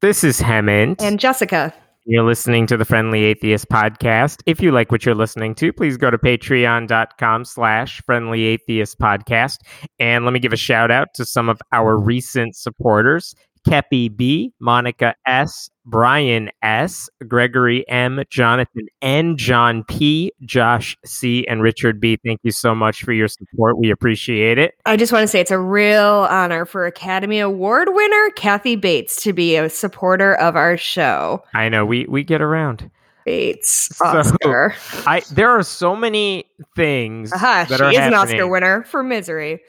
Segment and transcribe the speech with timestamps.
[0.00, 1.02] This is Hemant.
[1.02, 1.74] And Jessica.
[2.04, 4.42] You're listening to the Friendly Atheist podcast.
[4.46, 9.56] If you like what you're listening to, please go to patreon.com slash friendly atheist podcast.
[9.98, 13.34] And let me give a shout out to some of our recent supporters.
[13.66, 21.62] Kepi B, Monica S, Brian S, Gregory M, Jonathan N, John P, Josh C, and
[21.62, 22.18] Richard B.
[22.24, 23.78] Thank you so much for your support.
[23.78, 24.74] We appreciate it.
[24.84, 29.22] I just want to say it's a real honor for Academy Award winner Kathy Bates
[29.22, 31.42] to be a supporter of our show.
[31.54, 32.90] I know we we get around.
[33.24, 34.74] Bates, Oscar.
[34.78, 36.44] So, I there are so many
[36.74, 37.98] things uh-huh, she is happening.
[37.98, 39.60] an Oscar winner for Misery.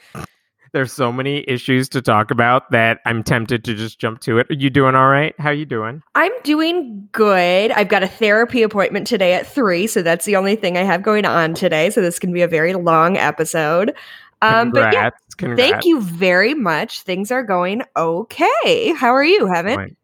[0.72, 4.46] There's so many issues to talk about that I'm tempted to just jump to it.
[4.50, 5.34] Are you doing all right?
[5.38, 6.02] How you doing?
[6.14, 7.70] I'm doing good.
[7.72, 11.02] I've got a therapy appointment today at three, so that's the only thing I have
[11.02, 11.90] going on today.
[11.90, 13.94] So this can be a very long episode.
[14.42, 14.72] Um, Congrats.
[14.72, 15.70] but yeah, Congrats.
[15.70, 17.02] thank you very much.
[17.02, 18.94] Things are going okay.
[18.94, 19.96] How are you, Hemant?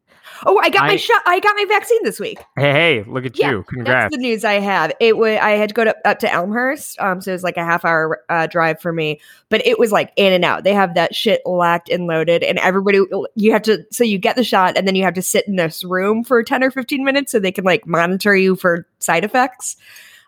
[0.45, 1.23] Oh, I got I, my shot.
[1.27, 2.39] I got my vaccine this week.
[2.57, 3.63] Hey, hey, look at yeah, you!
[3.63, 4.05] Congrats.
[4.05, 4.93] That's the news I have.
[5.01, 7.57] It was I had to go to, up to Elmhurst, um, so it was like
[7.57, 9.21] a half hour uh, drive for me.
[9.49, 10.65] But it was like in and out.
[10.65, 13.01] They have that shit locked and loaded, and everybody
[13.35, 13.85] you have to.
[13.91, 16.43] So you get the shot, and then you have to sit in this room for
[16.43, 19.77] ten or fifteen minutes, so they can like monitor you for side effects.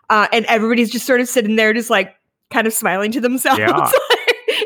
[0.09, 2.15] Uh, and everybody's just sort of sitting there, just like
[2.49, 3.59] kind of smiling to themselves.
[3.59, 3.91] Yeah.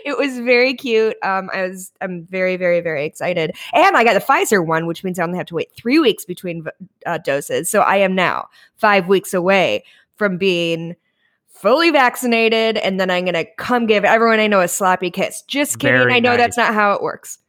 [0.06, 1.16] it was very cute.
[1.24, 5.04] Um, I was I'm very very very excited, and I got the Pfizer one, which
[5.04, 6.66] means I only have to wait three weeks between
[7.06, 7.70] uh, doses.
[7.70, 9.84] So I am now five weeks away
[10.16, 10.96] from being
[11.48, 15.42] fully vaccinated, and then I'm gonna come give everyone I know a sloppy kiss.
[15.48, 15.98] Just kidding.
[15.98, 16.40] Very I know nice.
[16.40, 17.40] that's not how it works.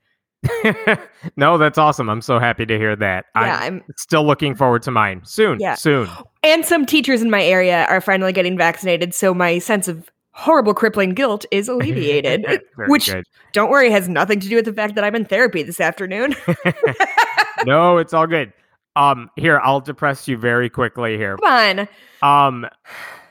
[1.37, 2.09] no, that's awesome.
[2.09, 3.27] I'm so happy to hear that.
[3.35, 5.59] Yeah, I'm, I'm, still looking forward to mine soon.
[5.59, 6.09] Yeah, soon.
[6.43, 10.75] And some teachers in my area are finally getting vaccinated, so my sense of horrible
[10.75, 12.45] crippling guilt is alleviated
[12.89, 13.25] which good.
[13.53, 16.35] don't worry has nothing to do with the fact that i'm in therapy this afternoon
[17.65, 18.53] no it's all good
[18.97, 21.87] um here i'll depress you very quickly here come
[22.23, 22.71] on um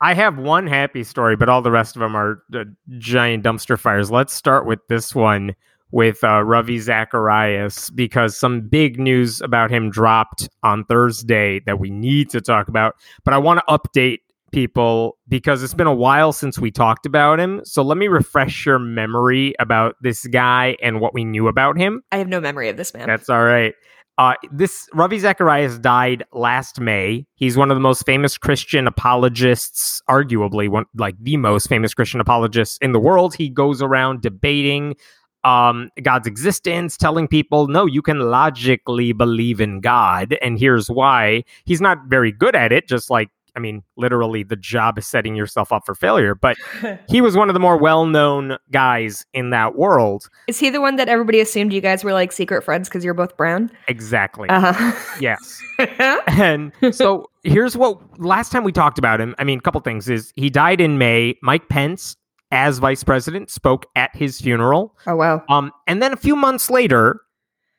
[0.02, 2.64] i have one happy story but all the rest of them are uh,
[2.98, 5.54] giant dumpster fires let's start with this one
[5.94, 11.92] with uh, Ravi Zacharias because some big news about him dropped on Thursday that we
[11.92, 12.96] need to talk about.
[13.24, 14.22] But I want to update
[14.54, 17.62] people because it's been a while since we talked about him.
[17.66, 22.02] So let me refresh your memory about this guy and what we knew about him.
[22.12, 23.08] I have no memory of this man.
[23.08, 23.74] That's all right.
[24.20, 27.26] Uh, this Ravi Zacharias died last May.
[27.34, 32.22] He's one of the most famous Christian apologists, arguably one like the most famous Christian
[32.22, 33.34] apologists in the world.
[33.34, 34.96] He goes around debating
[35.44, 41.44] um, God's existence, telling people, no, you can logically believe in God, and here's why.
[41.66, 45.36] He's not very good at it, just like I mean, literally, the job is setting
[45.36, 46.36] yourself up for failure.
[46.36, 46.58] But
[47.10, 50.30] he was one of the more well known guys in that world.
[50.48, 53.14] Is he the one that everybody assumed you guys were like secret friends because you're
[53.14, 53.72] both brown?
[53.88, 54.50] Exactly.
[54.50, 55.18] Uh-huh.
[55.20, 55.62] yes.
[56.28, 59.36] and so here's what last time we talked about him.
[59.38, 61.38] I mean, a couple things is he died in May.
[61.42, 62.16] Mike Pence,
[62.52, 64.96] as vice president, spoke at his funeral.
[65.08, 65.44] Oh, wow.
[65.50, 67.22] Um, and then a few months later,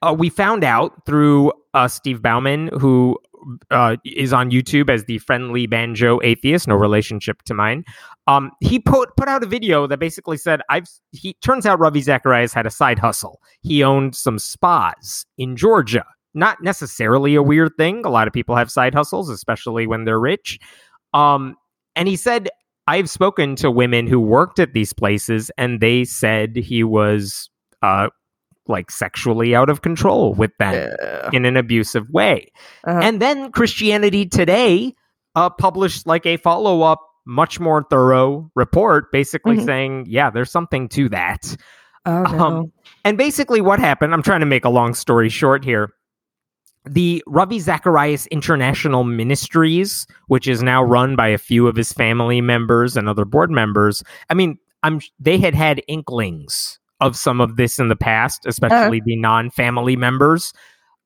[0.02, 3.18] uh, we found out through uh, Steve Baughman, who
[3.71, 7.84] uh, is on YouTube as the friendly banjo atheist, no relationship to mine.
[8.27, 12.00] Um, he put put out a video that basically said, "I've." He turns out Ravi
[12.00, 13.41] Zacharias had a side hustle.
[13.62, 16.05] He owned some spas in Georgia.
[16.34, 18.05] Not necessarily a weird thing.
[18.05, 20.59] A lot of people have side hustles, especially when they're rich.
[21.12, 21.56] Um,
[21.97, 22.49] and he said,
[22.87, 27.50] "I've spoken to women who worked at these places, and they said he was."
[27.82, 28.09] Uh,
[28.69, 31.30] like sexually out of control with them yeah.
[31.32, 32.50] in an abusive way.
[32.84, 33.00] Uh-huh.
[33.02, 34.94] And then Christianity Today
[35.34, 39.66] uh, published like a follow up, much more thorough report, basically mm-hmm.
[39.66, 41.56] saying, yeah, there's something to that.
[42.06, 42.38] Oh, no.
[42.38, 42.72] um,
[43.04, 45.91] and basically, what happened, I'm trying to make a long story short here.
[46.86, 52.42] The Ravi Zacharias International Ministries, which is now run by a few of his family
[52.42, 57.56] members and other board members, I mean, I'm they had had inklings of some of
[57.56, 59.05] this in the past, especially uh-huh.
[59.05, 60.53] the non-family members.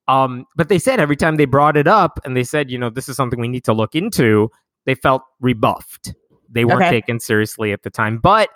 [0.07, 2.91] Um, but they said every time they brought it up and they said, you know,
[2.91, 4.51] this is something we need to look into,
[4.87, 6.15] they felt rebuffed.
[6.51, 6.91] They weren't okay.
[6.91, 8.19] taken seriously at the time.
[8.19, 8.49] But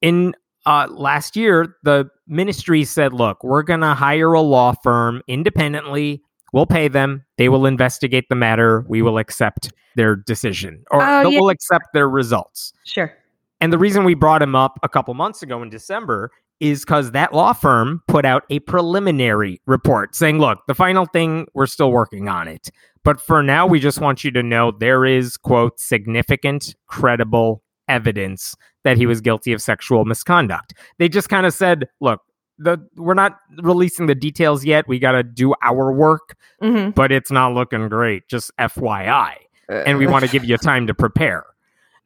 [0.00, 0.34] in
[0.64, 6.22] uh, last year, the ministry said, look, we're going to hire a law firm independently.
[6.54, 7.24] We'll pay them.
[7.36, 8.86] They will investigate the matter.
[8.88, 11.38] We will accept their decision or oh, yeah.
[11.38, 12.72] we'll accept their results.
[12.84, 13.12] Sure.
[13.60, 16.30] And the reason we brought him up a couple months ago in December
[16.60, 21.46] is because that law firm put out a preliminary report saying, look, the final thing,
[21.54, 22.70] we're still working on it.
[23.02, 28.54] But for now, we just want you to know there is, quote, significant, credible evidence
[28.84, 30.74] that he was guilty of sexual misconduct.
[30.98, 32.22] They just kind of said, look,
[32.58, 34.86] the we're not releasing the details yet.
[34.86, 38.28] We got to do our work, hmm but it's not looking great.
[38.28, 39.34] Just FYI,
[39.68, 41.44] and we want to give you time to prepare.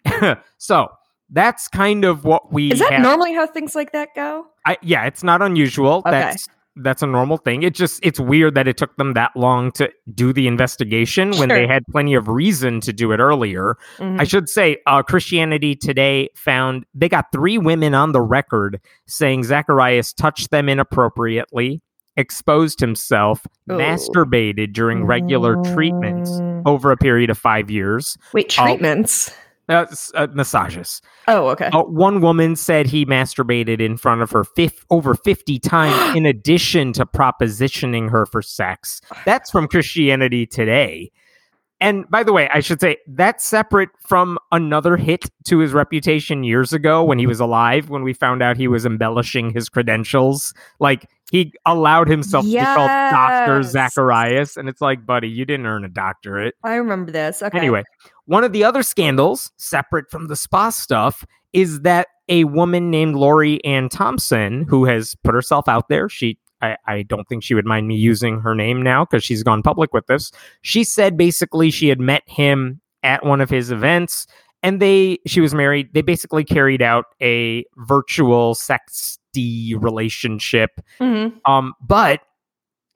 [0.58, 0.88] so
[1.30, 3.02] that's kind of what we Is that have.
[3.02, 4.46] normally how things like that go?
[4.66, 6.02] I, yeah, it's not unusual.
[6.06, 6.10] Okay.
[6.10, 6.48] That's
[6.80, 7.64] that's a normal thing.
[7.64, 11.48] It just it's weird that it took them that long to do the investigation when
[11.48, 13.76] they had plenty of reason to do it earlier.
[13.98, 14.20] Mhm.
[14.20, 19.42] I should say, uh, Christianity Today found they got three women on the record saying
[19.42, 21.82] Zacharias touched them inappropriately,
[22.16, 23.76] exposed himself, Oh.
[23.76, 26.62] masturbated during regular treatments Mm.
[26.64, 28.16] over a period of five years.
[28.32, 29.34] Wait, treatments?
[29.68, 31.02] Uh, uh, massages.
[31.26, 31.66] Oh, okay.
[31.66, 36.24] Uh, one woman said he masturbated in front of her fif- over 50 times in
[36.24, 39.02] addition to propositioning her for sex.
[39.26, 41.12] That's from Christianity Today.
[41.80, 46.42] And by the way, I should say that's separate from another hit to his reputation
[46.42, 50.54] years ago when he was alive, when we found out he was embellishing his credentials.
[50.80, 53.62] Like he allowed himself to be called Dr.
[53.62, 54.56] Zacharias.
[54.56, 56.56] And it's like, buddy, you didn't earn a doctorate.
[56.64, 57.42] I remember this.
[57.42, 57.56] Okay.
[57.56, 57.84] Anyway,
[58.28, 63.16] one of the other scandals, separate from the spa stuff, is that a woman named
[63.16, 67.54] Lori Anne Thompson, who has put herself out there, she I, I don't think she
[67.54, 70.30] would mind me using her name now because she's gone public with this.
[70.62, 74.26] She said basically she had met him at one of his events
[74.62, 75.88] and they she was married.
[75.94, 80.70] They basically carried out a virtual sexty relationship
[81.00, 81.32] Mhm.
[81.46, 82.20] um, but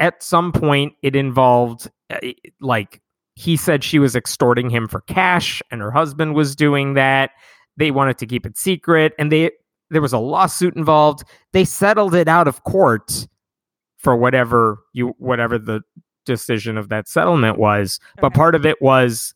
[0.01, 2.19] at some point, it involved uh,
[2.61, 3.01] like
[3.35, 7.31] he said she was extorting him for cash, and her husband was doing that.
[7.77, 9.51] They wanted to keep it secret, and they
[9.91, 11.25] there was a lawsuit involved.
[11.53, 13.27] They settled it out of court
[13.99, 15.83] for whatever you whatever the
[16.25, 17.99] decision of that settlement was.
[18.21, 19.35] But part of it was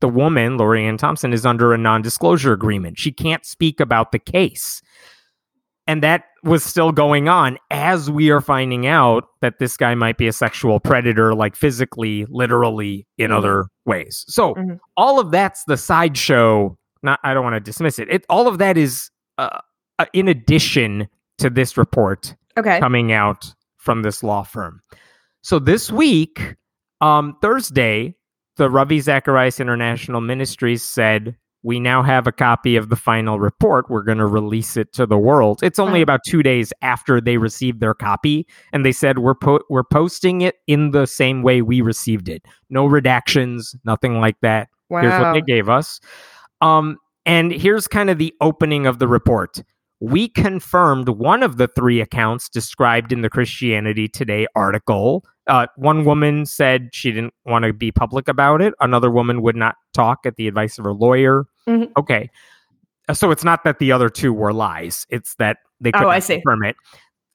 [0.00, 2.98] the woman, Lori Anne Thompson, is under a non-disclosure agreement.
[2.98, 4.80] She can't speak about the case
[5.88, 10.16] and that was still going on as we are finding out that this guy might
[10.18, 13.36] be a sexual predator like physically literally in Mhm.
[13.36, 14.78] other ways so Mhm.
[14.96, 18.58] all of that's the sideshow not i don't want to dismiss it it all of
[18.58, 19.58] that is uh,
[19.98, 21.08] uh, in addition
[21.38, 22.78] to this report Okay.
[22.78, 24.80] coming out from this law firm.
[25.42, 26.56] So this week,
[27.00, 28.16] um, Thursday,
[28.56, 33.90] the Ravi Zacharias International Ministries said we now have a copy of the final report.
[33.90, 35.60] We're going to release it to the world.
[35.62, 39.64] It's only about two days after they received their copy, and they said we're po-
[39.68, 42.44] we're posting it in the same way we received it.
[42.70, 44.68] No redactions, nothing like that.
[44.88, 45.02] Wow.
[45.02, 46.00] Here's what they gave us.
[46.60, 46.96] Um,
[47.26, 49.62] and here's kind of the opening of the report.
[50.00, 55.24] We confirmed one of the three accounts described in the Christianity Today article.
[55.48, 58.74] Uh, one woman said she didn't want to be public about it.
[58.80, 61.46] Another woman would not talk at the advice of her lawyer.
[61.68, 61.90] Mhm.
[61.96, 62.30] Okay.
[63.08, 66.10] Uh, So it's not that the other two were lies, it's that they couldn't Oh,
[66.10, 66.34] I see.
[66.36, 66.76] confirm it.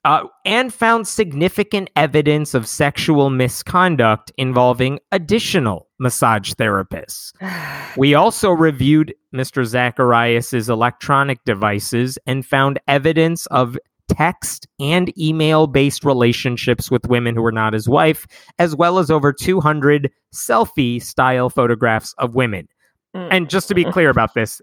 [0.06, 7.32] Uh, and found significant evidence of sexual misconduct involving additional massage therapists.
[7.98, 9.64] We also reviewed Mr.
[9.66, 13.78] Zacharias's electronic devices and found evidence of
[14.10, 18.28] text and email based relationships with women who were not his wife,
[18.60, 22.68] as well as over 200 selfie style photographs of women.
[23.16, 23.28] Mm.
[23.32, 24.62] And just to be clear about this,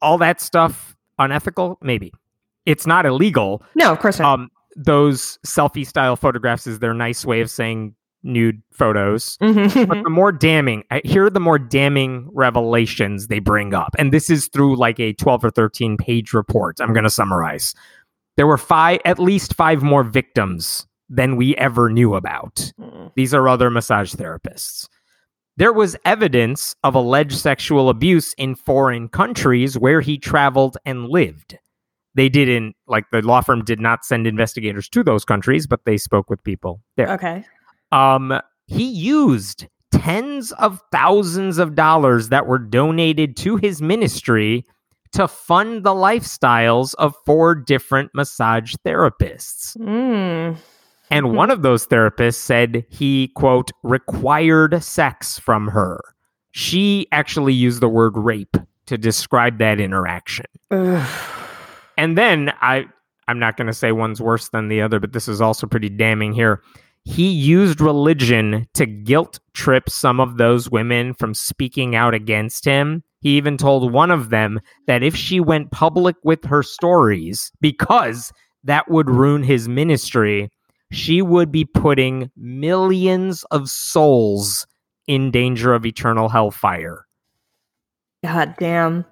[0.00, 1.78] all that stuff unethical?
[1.82, 2.12] Maybe.
[2.66, 3.62] It's not illegal.
[3.74, 4.34] no, of course not.
[4.40, 9.88] Um, those selfie style photographs is their nice way of saying nude photos Mhm.
[9.88, 14.30] but the more damning here are the more damning revelations they bring up and this
[14.30, 17.74] is through like a 12 or 13 page report i'm going to summarize
[18.36, 23.12] there were five at least five more victims than we ever knew about Mm.
[23.14, 24.88] these are other massage therapists
[25.58, 31.58] there was evidence of alleged sexual abuse in foreign countries where he traveled and lived
[32.14, 35.96] they didn't like the law firm did not send investigators to those countries but they
[35.98, 37.44] spoke with people there okay.
[37.92, 44.64] um, he used tens of thousands of dollars that were donated to his ministry
[45.12, 49.76] to fund the lifestyles of four different massage therapists.
[49.76, 50.56] Mm.
[51.10, 51.34] And Mhm.
[51.34, 56.00] one of those therapists said he, quote, required sex from her.
[56.52, 60.46] She actually used the word rape to describe that interaction.
[60.70, 61.08] Ugh.
[61.98, 62.86] And then I
[63.28, 65.88] I'm not going to say one's worse than the other, but this is also pretty
[65.88, 66.60] damning here.
[67.04, 73.04] He used religion to guilt trip some of those women from speaking out against him.
[73.22, 78.32] He even told one of them that if she went public with her stories, because
[78.64, 80.50] that would ruin his ministry,
[80.90, 84.66] she would be putting millions of souls
[85.06, 87.06] in danger of eternal hellfire.
[88.24, 89.04] God damn.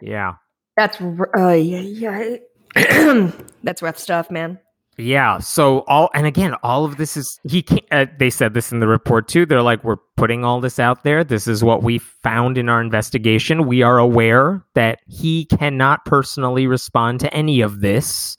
[0.00, 0.34] Yeah.
[0.76, 2.36] That's uh, yeah, yeah.
[3.62, 4.58] That's rough stuff, man.
[4.96, 5.38] Yeah.
[5.38, 7.84] So all and again, all of this is he can't.
[7.90, 9.44] Uh, they said this in the report too.
[9.44, 11.24] They're like, we're putting all this out there.
[11.24, 13.66] This is what we found in our investigation.
[13.66, 18.36] We are aware that he cannot personally respond to any of this,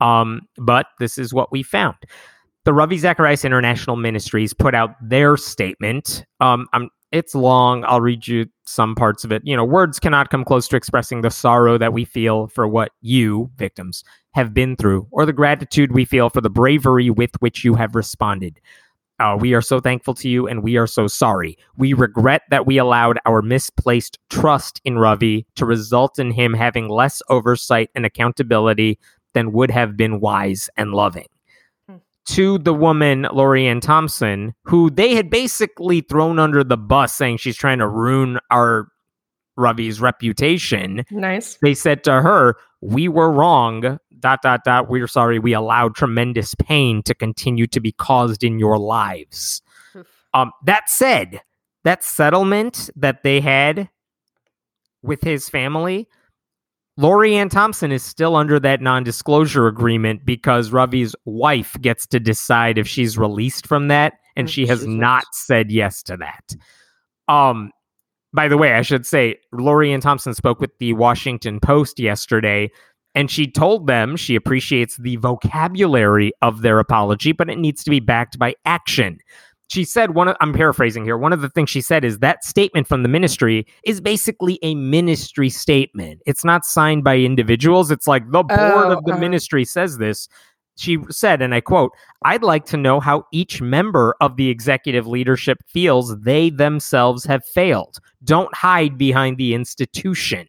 [0.00, 1.96] um, but this is what we found.
[2.64, 6.24] The Ravi Zacharias International Ministries put out their statement.
[6.40, 7.84] Um, I'm it's long.
[7.86, 9.40] I'll read you some parts of it.
[9.44, 12.90] You know, words cannot come close to expressing the sorrow that we feel for what
[13.02, 14.02] you, victims,
[14.34, 17.94] have been through, or the gratitude we feel for the bravery with which you have
[17.94, 18.60] responded.
[19.20, 21.56] Uh, we are so thankful to you and we are so sorry.
[21.76, 26.88] We regret that we allowed our misplaced trust in Ravi to result in him having
[26.88, 28.98] less oversight and accountability
[29.32, 31.26] than would have been wise and loving
[32.26, 37.56] to the woman, Lori Thompson, who they had basically thrown under the bus saying she's
[37.56, 38.88] trying to ruin our
[39.56, 41.04] Ravi's reputation.
[41.10, 41.58] Nice.
[41.62, 43.98] They said to her, We were wrong.
[44.20, 44.88] Dot dot dot.
[44.88, 45.38] We're sorry.
[45.38, 49.62] We allowed tremendous pain to continue to be caused in your lives.
[50.34, 51.40] um, that said,
[51.84, 53.88] that settlement that they had
[55.02, 56.08] with his family
[56.96, 62.20] Lori Anne Thompson is still under that non disclosure agreement because Ravi's wife gets to
[62.20, 66.54] decide if she's released from that, and she has not said yes to that.
[67.26, 67.72] Um,
[68.32, 72.70] by the way, I should say Lori Anne Thompson spoke with the Washington Post yesterday,
[73.14, 77.90] and she told them she appreciates the vocabulary of their apology, but it needs to
[77.90, 79.18] be backed by action
[79.68, 81.16] she said one of, I'm paraphrasing here.
[81.16, 84.74] One of the things she said is that statement from the ministry is basically a
[84.74, 86.20] ministry statement.
[86.26, 87.90] It's not signed by individuals.
[87.90, 90.28] It's like the board oh, of the uh, ministry says this.
[90.76, 91.92] She said, and I quote,
[92.24, 97.44] I'd like to know how each member of the executive leadership feels they themselves have
[97.44, 97.98] failed.
[98.24, 100.48] Don't hide behind the institution.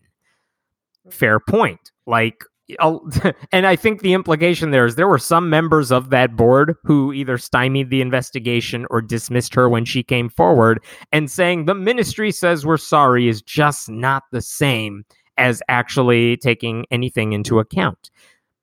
[1.11, 1.91] Fair point.
[2.07, 2.43] Like,
[3.51, 7.13] and I think the implication there is there were some members of that board who
[7.13, 12.31] either stymied the investigation or dismissed her when she came forward, and saying the ministry
[12.31, 15.05] says we're sorry is just not the same
[15.37, 18.09] as actually taking anything into account.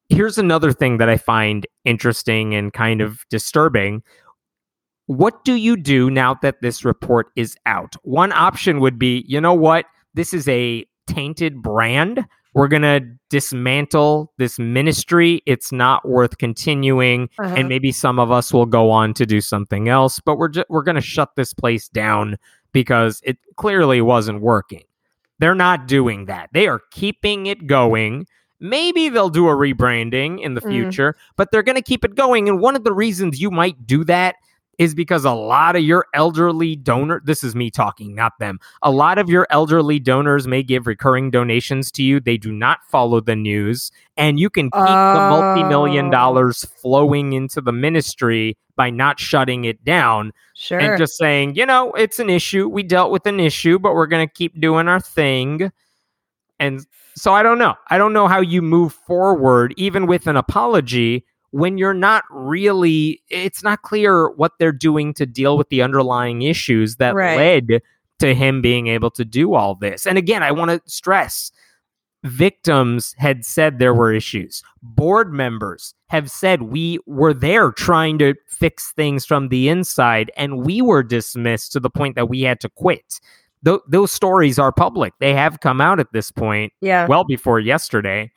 [0.08, 4.02] Here's another thing that I find interesting and kind of disturbing.
[5.06, 7.94] What do you do now that this report is out?
[8.02, 9.86] One option would be, you know what?
[10.14, 15.42] This is a tainted brand we're going to dismantle this ministry.
[15.46, 17.30] It's not worth continuing.
[17.38, 17.54] Uh-huh.
[17.56, 20.68] And maybe some of us will go on to do something else, but we're just,
[20.68, 22.36] we're going to shut this place down
[22.72, 24.84] because it clearly wasn't working.
[25.38, 26.50] They're not doing that.
[26.52, 28.26] They are keeping it going.
[28.60, 30.70] Maybe they'll do a rebranding in the mm.
[30.70, 32.48] future, but they're going to keep it going.
[32.48, 34.36] And one of the reasons you might do that
[34.78, 38.58] is because a lot of your elderly donor this is me talking not them.
[38.82, 42.20] A lot of your elderly donors may give recurring donations to you.
[42.20, 45.14] They do not follow the news and you can keep uh...
[45.14, 46.10] the multi-million oh.
[46.10, 50.80] dollars flowing into the ministry by not shutting it down sure.
[50.80, 52.68] and just saying you know it's an issue.
[52.68, 55.70] We dealt with an issue but we're going to keep doing our thing.
[56.58, 57.74] And so i don't know.
[57.90, 63.22] I don't know how you move forward even with an apology when you're not really
[63.28, 67.36] it's not clear what they're doing to deal with the underlying issues that right.
[67.36, 67.82] led
[68.18, 70.06] to him being able to do all this.
[70.06, 71.52] And again, I want to stress
[72.24, 74.62] victims had said there were issues.
[74.82, 80.64] Board members have said we were there trying to fix things from the inside and
[80.64, 83.20] we were dismissed to the point that we had to quit.
[83.64, 85.14] Th- those stories are public.
[85.18, 87.06] They have come out at this point, yeah.
[87.08, 88.30] well before yesterday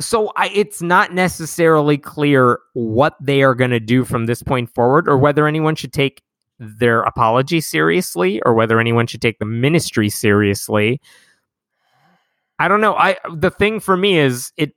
[0.00, 4.70] so I, it's not necessarily clear what they are going to do from this point
[4.74, 6.22] forward or whether anyone should take
[6.58, 11.00] their apology seriously or whether anyone should take the ministry seriously.
[12.58, 12.94] I don't know.
[12.94, 14.72] I the thing for me is it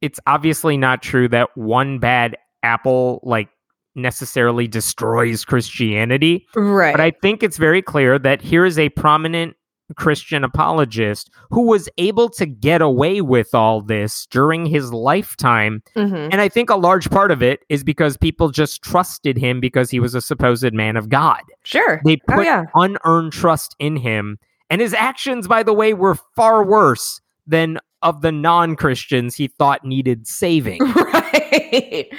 [0.00, 3.48] it's obviously not true that one bad apple like
[3.94, 6.46] necessarily destroys christianity.
[6.54, 6.92] Right.
[6.92, 9.56] But i think it's very clear that here is a prominent
[9.96, 15.82] Christian apologist who was able to get away with all this during his lifetime.
[15.96, 16.28] Mm-hmm.
[16.32, 19.90] And I think a large part of it is because people just trusted him because
[19.90, 21.42] he was a supposed man of God.
[21.64, 22.00] Sure.
[22.04, 22.64] They oh, put oh, yeah.
[22.74, 24.38] unearned trust in him.
[24.70, 29.48] And his actions, by the way, were far worse than of the non Christians he
[29.48, 30.80] thought needed saving.
[31.14, 32.12] Right.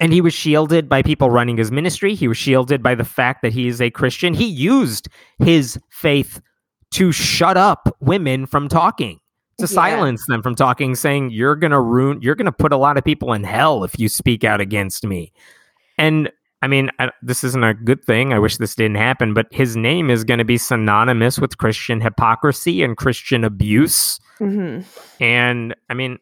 [0.00, 2.14] And he was shielded by people running his ministry.
[2.14, 4.32] He was shielded by the fact that he is a Christian.
[4.32, 6.40] He used his faith
[6.92, 9.20] to shut up women from talking
[9.58, 9.74] to yeah.
[9.74, 12.96] silence them from talking saying you're going to ruin you're going to put a lot
[12.96, 15.32] of people in hell if you speak out against me
[15.98, 16.30] and
[16.62, 19.76] i mean I, this isn't a good thing i wish this didn't happen but his
[19.76, 24.82] name is going to be synonymous with christian hypocrisy and christian abuse mm-hmm.
[25.22, 26.18] and i mean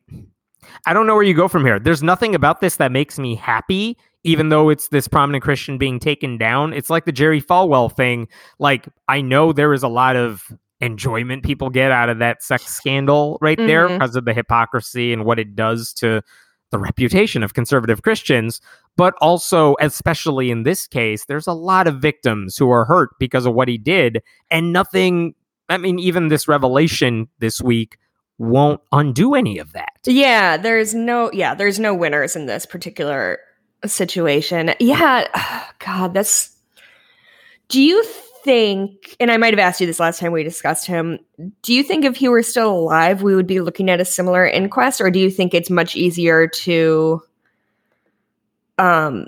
[0.86, 1.78] I don't know where you go from here.
[1.78, 5.98] There's nothing about this that makes me happy, even though it's this prominent Christian being
[5.98, 6.72] taken down.
[6.72, 8.28] It's like the Jerry Falwell thing.
[8.58, 12.66] Like, I know there is a lot of enjoyment people get out of that sex
[12.66, 13.98] scandal right there Mhm.
[13.98, 16.22] because of the hypocrisy and what it does to
[16.70, 18.60] the reputation of conservative Christians.
[18.96, 23.46] But also, especially in this case, there's a lot of victims who are hurt because
[23.46, 25.34] of what he did, and nothing.
[25.68, 27.98] I mean, even this revelation this week
[28.38, 29.98] won't undo any of that.
[30.04, 33.38] Yeah, there's no yeah, there's no winners in this particular
[33.84, 34.74] situation.
[34.80, 35.26] Yeah,
[35.78, 36.56] God, that's.
[37.68, 38.02] Do you
[38.44, 39.16] think?
[39.20, 41.18] And I might have asked you this last time we discussed him.
[41.62, 44.46] Do you think if he were still alive, we would be looking at a similar
[44.46, 47.20] inquest, or do you think it's much easier to,
[48.78, 49.26] um,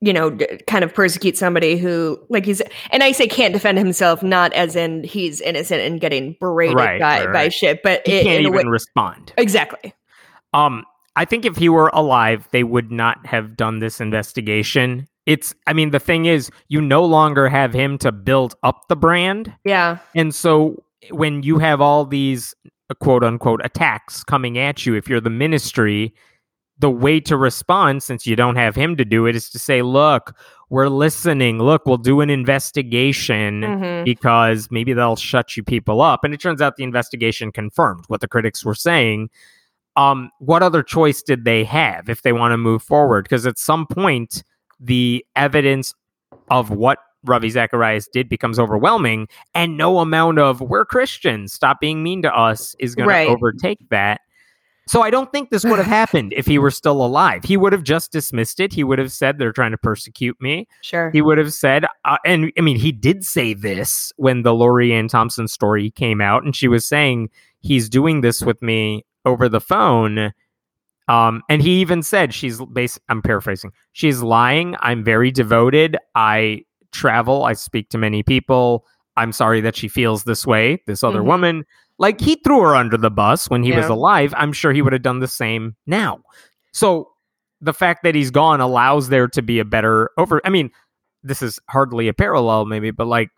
[0.00, 0.36] you know,
[0.68, 4.76] kind of persecute somebody who, like he's, and I say can't defend himself, not as
[4.76, 7.52] in he's innocent and getting berated Right, by right, by right.
[7.52, 9.32] shit, but He i- can't a way, even respond.
[9.36, 9.92] exactly.
[10.54, 10.84] Um,
[11.16, 15.08] I think if he were alive, they would not have done this investigation.
[15.26, 18.96] It's, I mean, the thing is, you no longer have him to build up the
[18.96, 19.52] brand.
[19.64, 19.98] Yeah.
[20.14, 22.54] And so when you have all these
[23.00, 26.14] quote unquote attacks coming at you, if you're the ministry,
[26.78, 29.82] the way to respond, since you don't have him to do it, is to say,
[29.82, 30.34] look,
[30.70, 31.58] we're listening.
[31.58, 34.04] Look, we'll do an investigation Mhm.
[34.04, 36.22] because maybe they'll shut you people up.
[36.24, 39.28] And it turns out the investigation confirmed what the critics were saying.
[39.96, 43.24] Um, what other choice did they have if they want to move forward?
[43.24, 44.44] Because at some point,
[44.78, 45.94] the evidence
[46.50, 52.04] of what Ravi Zacharias did becomes overwhelming, and no amount of "we're Christians, stop being
[52.04, 53.26] mean to us" is going Right.
[53.26, 54.20] to overtake that.
[54.88, 57.44] So I don't think this would have happened if he were still alive.
[57.44, 58.72] He would have just dismissed it.
[58.72, 60.66] He would have said they're trying to persecute me.
[60.80, 61.10] Sure.
[61.10, 64.92] He would have said, uh, and I mean, he did say this when the Lori
[64.92, 67.28] Anne Thompson story came out, and she was saying
[67.60, 70.32] he's doing this with me over the phone.
[71.08, 72.98] Um, and he even said she's base.
[73.08, 73.72] I'm paraphrasing.
[73.92, 74.76] She's lying.
[74.80, 75.96] I'm very devoted.
[76.14, 77.44] I travel.
[77.44, 78.84] I speak to many people.
[79.16, 80.82] I'm sorry that she feels this way.
[80.86, 81.24] This other Mhm.
[81.26, 81.64] woman,
[81.98, 84.32] like he threw her under the bus when he was alive.
[84.36, 86.20] I'm sure he would have done the same now.
[86.72, 87.10] So
[87.60, 90.40] the fact that he's gone allows there to be a better over.
[90.44, 90.70] I mean,
[91.22, 93.30] this is hardly a parallel, maybe, but like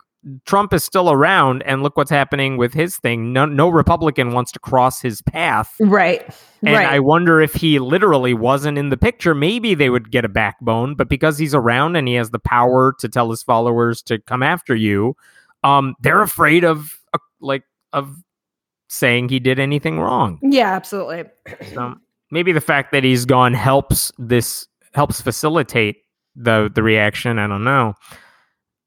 [0.45, 3.33] Trump is still around, and look what's happening with his thing.
[3.33, 5.73] No, no Republican wants to cross his path.
[5.79, 6.23] Right.
[6.63, 6.87] And right.
[6.87, 10.93] I wonder if he literally wasn't in the picture, maybe they would get a backbone.
[10.93, 14.43] But because he's around and he has the power to tell his followers to come
[14.43, 15.15] after you,
[15.63, 18.15] um, they're afraid of uh, like of
[18.93, 20.37] saying he did anything wrong.
[20.41, 21.23] yeah, absolutely.
[21.73, 21.95] So
[22.29, 26.03] maybe the fact that he's gone helps this helps facilitate
[26.35, 27.39] the the reaction.
[27.39, 27.93] I don't know.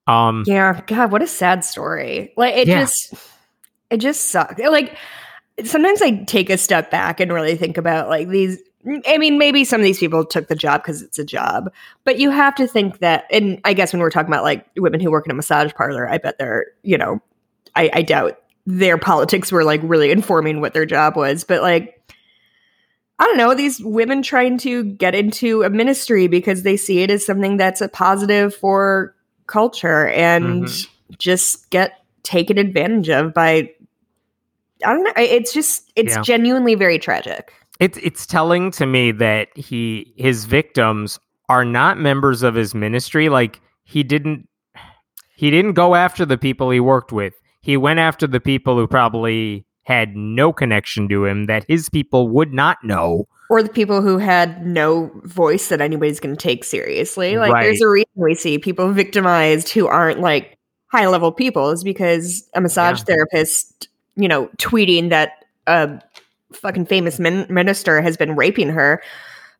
[0.07, 2.33] Um, Yeah, God, what a sad story.
[2.37, 2.81] Like it Yeah.
[2.81, 3.15] just
[3.89, 4.61] it just sucks.
[4.61, 4.97] Like
[5.65, 8.61] sometimes I take a step back and really think about like these
[9.07, 11.73] I mean, maybe some of these people took the job because it's a job,
[12.05, 15.01] but you have to think that, and I guess when we're talking about like women
[15.01, 17.21] who work in a massage parlor, I bet they're, you know,
[17.75, 22.01] I, I doubt their politics were like really informing what their job was, but like,
[23.19, 27.11] I don't know, these women trying to get into a ministry because they see it
[27.11, 29.15] as something that's a positive for
[29.47, 30.89] culture and Mhm.
[31.19, 33.71] just get taken advantage of by
[34.85, 35.13] I don't know.
[35.17, 36.23] It's just it's Yeah.
[36.23, 37.53] genuinely very tragic.
[37.81, 43.29] it's it's telling to me that he his victims are not members of his ministry.
[43.29, 44.49] Like he didn't
[45.37, 47.35] he didn't go after the people he worked with.
[47.65, 52.29] He went after the people who probably had no connection to him that his people
[52.29, 53.27] would not know.
[53.51, 57.37] Or the people who had no voice that anybody's going to take seriously.
[57.39, 61.85] Like there's a reason we see people victimized who aren't like high level people is
[61.85, 63.05] because a massage Yeah.
[63.05, 66.01] therapist, you know, tweeting that a
[66.53, 69.03] fucking famous min- minister has been raping her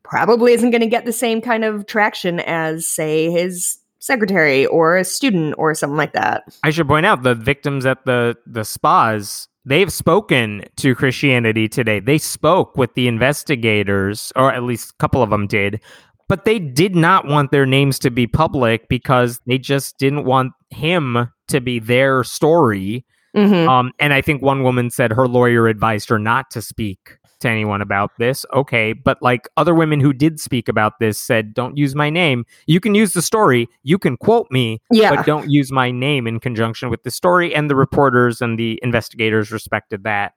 [0.03, 4.97] probably isn't going to get the same kind of traction as say his secretary or
[4.97, 6.45] a student or something like that.
[6.63, 9.49] I should point out the victims at the the spas.
[9.65, 11.99] They've spoken to Christianity today.
[11.99, 15.81] They spoke with the investigators, or at least a couple of them did,
[16.29, 20.53] but they did not want their names to be public because they just didn't want
[20.69, 23.07] him to be their story.
[23.35, 23.67] Mhm.
[23.67, 27.49] Um, and I think one woman said her lawyer advised her not to speak to
[27.49, 28.45] anyone about this.
[28.55, 32.45] Okay, but like other women who did speak about this said, don't use my name.
[32.67, 35.15] You can use the story, you can quote me, Yeah.
[35.15, 37.55] but don't use my name in conjunction with the story.
[37.55, 40.35] And the reporters and the investigators respected that.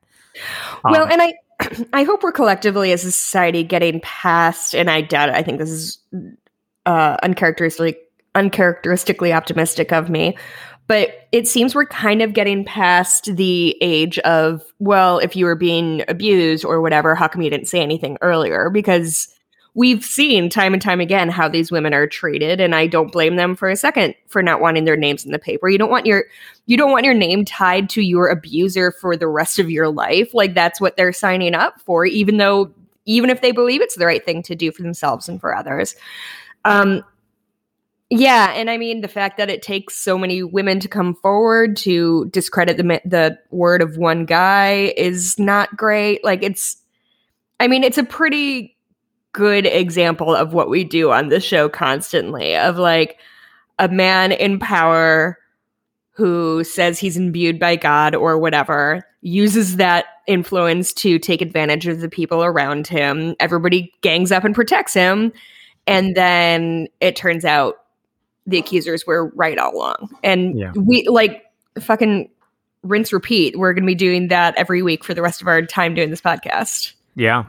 [0.83, 1.33] well, Um, and I
[1.93, 5.35] I hope we're collectively as a society getting past, and I doubt it.
[5.35, 5.97] I think this is
[6.85, 7.97] uh, uncharacteristically
[8.35, 10.37] uncharacteristically optimistic of me,
[10.85, 15.55] but it seems we're kind of getting past the age of, well, if you were
[15.55, 18.69] being abused or whatever, how come you didn't say anything earlier?
[18.69, 19.27] Because
[19.77, 23.35] we've seen time and time again how these women are treated and i don't blame
[23.35, 25.69] them for a second for not wanting their names in the paper.
[25.69, 26.25] You don't want your
[26.65, 30.33] you don't want your name tied to your abuser for the rest of your life.
[30.33, 32.73] Like that's what they're signing up for even though
[33.05, 35.95] even if they believe it's the right thing to do for themselves and for others.
[36.65, 37.03] Um
[38.09, 41.75] yeah and i mean the fact that it takes so many women to come forward
[41.75, 46.77] to discredit the the word of one guy is not great like it's
[47.59, 48.75] i mean it's a pretty
[49.33, 53.19] good example of what we do on the show constantly of like
[53.79, 55.37] a man in power
[56.17, 61.99] who says he's imbued by God or whatever, uses that influence to take advantage of
[62.01, 63.35] the people around him.
[63.39, 65.31] Everybody gangs up and protects him.
[65.85, 67.75] And then it turns out
[68.47, 70.09] the accusers were right all along.
[70.23, 70.71] And Yeah.
[70.75, 71.43] we like
[71.79, 72.29] fucking
[72.83, 73.57] rinse repeat.
[73.57, 76.09] We're going to be doing that every week for the rest of our time doing
[76.09, 76.93] this podcast.
[77.15, 77.43] Yeah.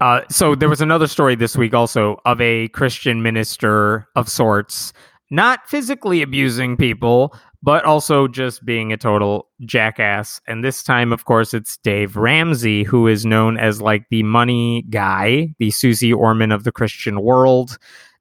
[0.00, 4.94] Uh, so there was another story this week also of a Christian minister of sorts,
[5.30, 10.40] not physically abusing people, but also just being a total jackass.
[10.46, 14.86] And this time, of course, it's Dave Ramsey, who is known as like the money
[14.88, 17.76] guy, the Suze Orman of the Christian world.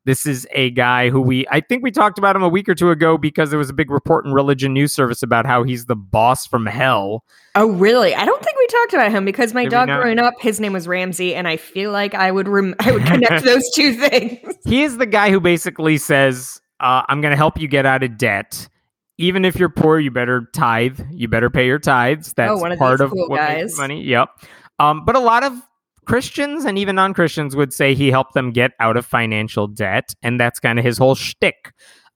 [0.10, 2.74] This is a guy who we, I think we talked about him a week or
[2.74, 5.86] two ago because there was a big report in Religion News Service about how he's
[5.86, 7.24] the boss from hell.
[7.54, 8.16] Oh, really?
[8.16, 10.74] I don't think we talked about him because my Did dog growing up, his name
[10.74, 14.56] was Ramsey, and I feel like I would rem- I would connect those two things.
[14.66, 18.02] he is the guy who basically says, uh, "I'm going to help you get out
[18.02, 18.68] of debt.
[19.20, 21.00] Even if you're poor, you better tithe.
[21.12, 22.34] You better pay your tithes.
[22.34, 24.02] That's Oh, one of part of cool what makes money.
[24.06, 24.30] Yep.
[24.80, 25.54] Um, but a lot of
[26.10, 30.40] Christians and even non-Christians would say he helped them get out of financial debt, and
[30.40, 31.72] that's kind of his whole shtick.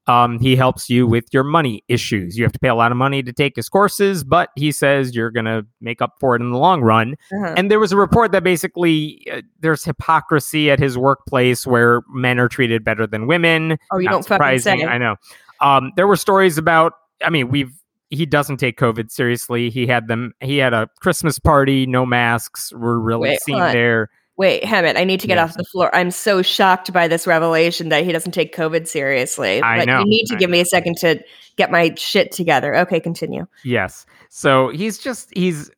[0.07, 2.35] Um, he helps you with your money issues.
[2.35, 5.15] You have to pay a lot of money to take his courses, but he says
[5.15, 7.15] you're going to make up for it in the long run.
[7.31, 7.53] Uh-huh.
[7.55, 12.39] And there was a report that basically uh, there's hypocrisy at his workplace where men
[12.39, 13.77] are treated better than women.
[13.91, 14.85] oh, you Not don't fucking surprising, say.
[14.85, 15.17] I know.
[15.61, 16.93] Um, there were stories about.
[17.23, 17.71] I mean, we've
[18.13, 19.69] he doesn't take COVID seriously.
[19.69, 20.33] He had them.
[20.41, 22.71] He had a Christmas party, no masks.
[22.73, 24.09] Were really Wait, seen there.
[24.35, 25.43] Wait, Hemant, I need to get Yeah.
[25.43, 25.95] off the floor.
[25.95, 29.61] I'm so shocked by this revelation that he doesn't take COVID seriously.
[29.61, 31.19] I but know, You need to I give me a second to
[31.55, 32.75] get my shit together.
[32.77, 33.45] Okay, continue.
[33.63, 34.05] Yes.
[34.29, 35.69] So he's just he's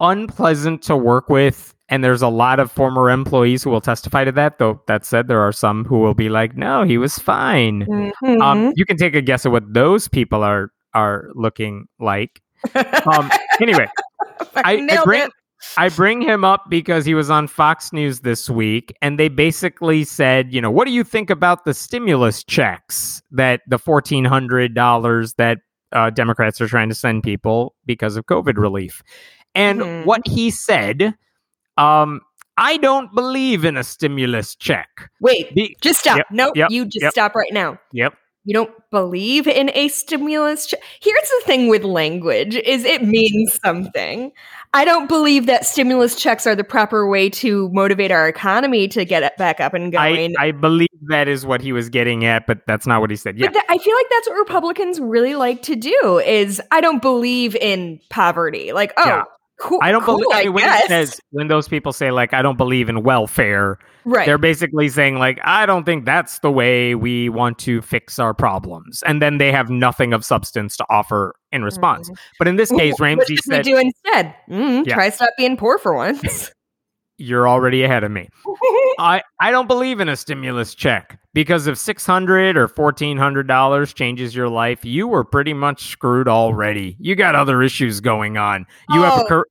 [0.00, 1.74] unpleasant to work with.
[1.88, 4.58] And there's a lot of former employees who will testify to that.
[4.58, 8.40] Though that said, there are some who will be like, "No, he was fine." Mhm.
[8.40, 12.40] Um, you can take a guess at what those people are are looking like.
[13.06, 13.30] Um,
[13.62, 13.88] anyway,
[14.56, 15.30] I, I bring it.
[15.76, 20.04] I bring him up because he was on Fox News this week, and they basically
[20.04, 24.74] said, you know, what do you think about the stimulus checks that the fourteen hundred
[24.74, 25.58] dollars that
[25.92, 29.02] uh, Democrats are trying to send people because of COVID relief?
[29.54, 30.04] And Mhm.
[30.06, 31.14] what he said,
[31.76, 32.20] um,
[32.56, 34.88] I don't believe in a stimulus check.
[35.20, 36.18] Wait, Be- just stop.
[36.18, 37.12] Yep, no, yep, you just yep.
[37.12, 37.78] stop right now.
[37.92, 38.14] yep.
[38.44, 40.80] You don't believe in a stimulus check.
[41.00, 44.32] Here's the thing with language is it means something.
[44.72, 49.04] I don't believe that stimulus checks are the proper way to motivate our economy to
[49.04, 50.34] get it back up and I, going.
[50.38, 53.36] I believe that is what he was getting at, but that's not what he said.
[53.36, 53.48] Yeah.
[53.48, 57.56] Th- I feel like that's what Republicans really like to do is I don't believe
[57.56, 58.72] in poverty.
[58.72, 59.24] Like, oh, Yeah.
[59.60, 59.78] Cool.
[59.82, 60.86] I don't cool, believe I mean, when guess.
[60.88, 64.26] says when those people say like I don't believe in welfare, right.
[64.26, 68.34] they're basically saying like I don't think that's the way we want to fix our
[68.34, 72.08] problems, and then they have nothing of substance to offer in response.
[72.10, 72.16] Mhm.
[72.38, 74.34] But in this case, what Ramsey should said, we do instead?
[74.48, 74.94] Mm, Yeah.
[74.94, 76.50] Try stop being poor for once.
[77.20, 78.28] "You're already ahead of me.
[78.98, 83.46] I I don't believe in a stimulus check because if six hundred or fourteen hundred
[83.46, 86.96] dollars changes your life, you were pretty much screwed already.
[86.98, 88.66] You got other issues going on.
[88.90, 89.46] You have a Oh, car-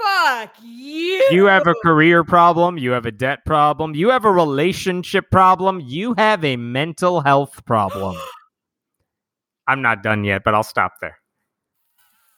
[0.00, 1.26] Fuck you.
[1.30, 2.76] You have a career problem.
[2.78, 3.94] You have a debt problem.
[3.94, 5.80] You have a relationship problem.
[5.80, 8.16] You have a mental health problem.
[9.66, 11.16] I'm not done yet, but I'll stop there.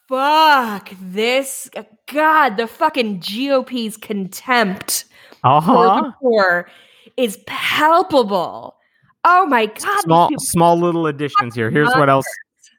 [0.08, 1.68] Fuck this.
[2.12, 5.04] God, the fucking GOP's contempt
[5.42, 6.68] Uh for the poor
[7.16, 8.76] is palpable.
[9.24, 10.00] Oh my God.
[10.02, 11.70] Small, small little additions here.
[11.70, 12.26] Here's what else.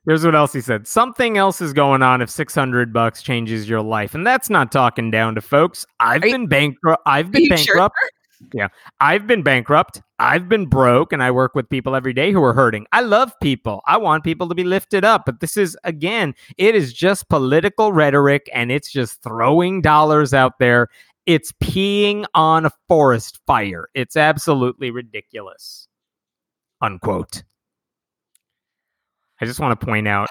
[0.05, 0.87] Here's what else he said.
[0.87, 5.11] Something else is going on if 600 bucks changes your life, and that's not talking
[5.11, 5.85] down to folks.
[5.99, 7.03] I've Are you- been bankrupt.
[7.05, 8.09] I've been bankrupt sure?
[8.53, 8.67] Yeah,
[8.99, 10.01] I've been bankrupt.
[10.19, 12.85] I've been broke, and I work with people every day who are hurting.
[12.91, 13.81] I love people.
[13.87, 15.25] I want people to be lifted up.
[15.25, 20.59] But this is, again, it is just political rhetoric and it's just throwing dollars out
[20.59, 20.87] there.
[21.25, 23.89] It's peeing on a forest fire.
[23.93, 25.87] It's absolutely ridiculous.
[26.81, 27.43] Unquote.
[29.41, 30.29] I just want to point out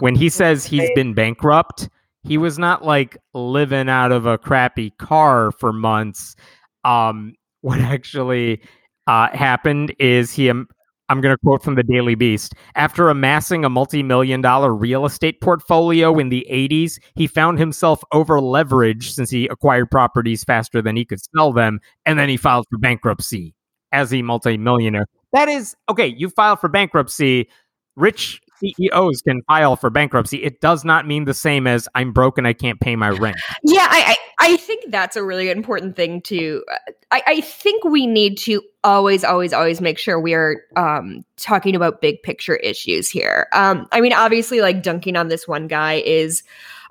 [0.00, 1.88] when he says he's been bankrupt,
[2.24, 6.36] he was not like living out of a crappy car for months.
[6.84, 8.60] Um, what actually
[9.06, 10.68] uh, happened is he um,
[11.08, 12.54] I'm going to quote from the Daily Beast.
[12.74, 18.02] After amassing a multi million dollar real estate portfolio in the 80s, he found himself
[18.12, 22.36] over leveraged since he acquired properties faster than he could sell them, and then he
[22.36, 23.54] filed for bankruptcy
[23.92, 25.06] as a multi millionaire.
[25.32, 27.48] That is okay, you file for bankruptcy.
[27.94, 30.42] Rich CEOs can file for bankruptcy.
[30.42, 33.36] It does not mean the same as I'm broken, I can't pay my rent.
[33.64, 36.64] Yeah, I, I, I think that's a really important thing to.
[37.10, 41.74] I, I think we need to always, always, always make sure we are um, talking
[41.74, 43.48] about big picture issues here.
[43.52, 46.42] Um, I mean, obviously, like dunking on this one guy is,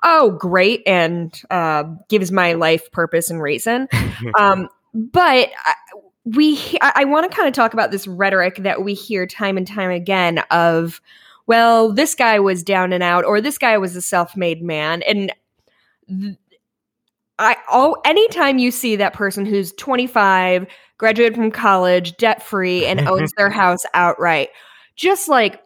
[0.03, 3.87] oh, great, and uh, gives my life purpose and reason.
[4.37, 5.73] um, but I,
[6.23, 9.57] we, I, I want to kind of talk about this rhetoric that we hear time
[9.57, 11.01] and time again of
[11.51, 15.31] well, this guy was down and out, or this guy was a self-made man, and
[16.07, 16.35] th-
[17.39, 20.65] I oh, anytime you see that person who's 25,
[20.97, 24.49] graduated from college, debt free, and owns their house outright,
[24.95, 25.61] just like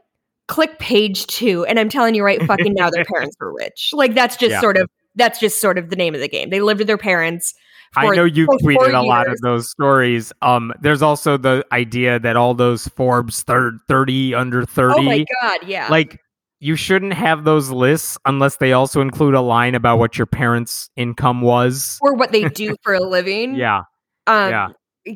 [0.48, 3.92] click page two, and I'm telling you right fucking now, their parents were rich.
[3.94, 4.62] Like that's just Yeah.
[4.62, 6.50] sort of that's just sort of the name of the game.
[6.50, 7.54] They lived with their parents.
[7.98, 10.32] I know you tweeted a lot of those stories.
[10.42, 15.26] Um, there's also the idea that all those Forbes thir- 30 under 30, Oh my
[15.42, 15.88] god, yeah.
[15.90, 16.20] like
[16.60, 20.90] you shouldn't have those lists unless they also include a line about what your parents'
[20.96, 21.98] income was.
[22.02, 23.56] or what they do for a living.
[23.56, 23.82] Yeah,
[24.28, 24.68] Um, yeah.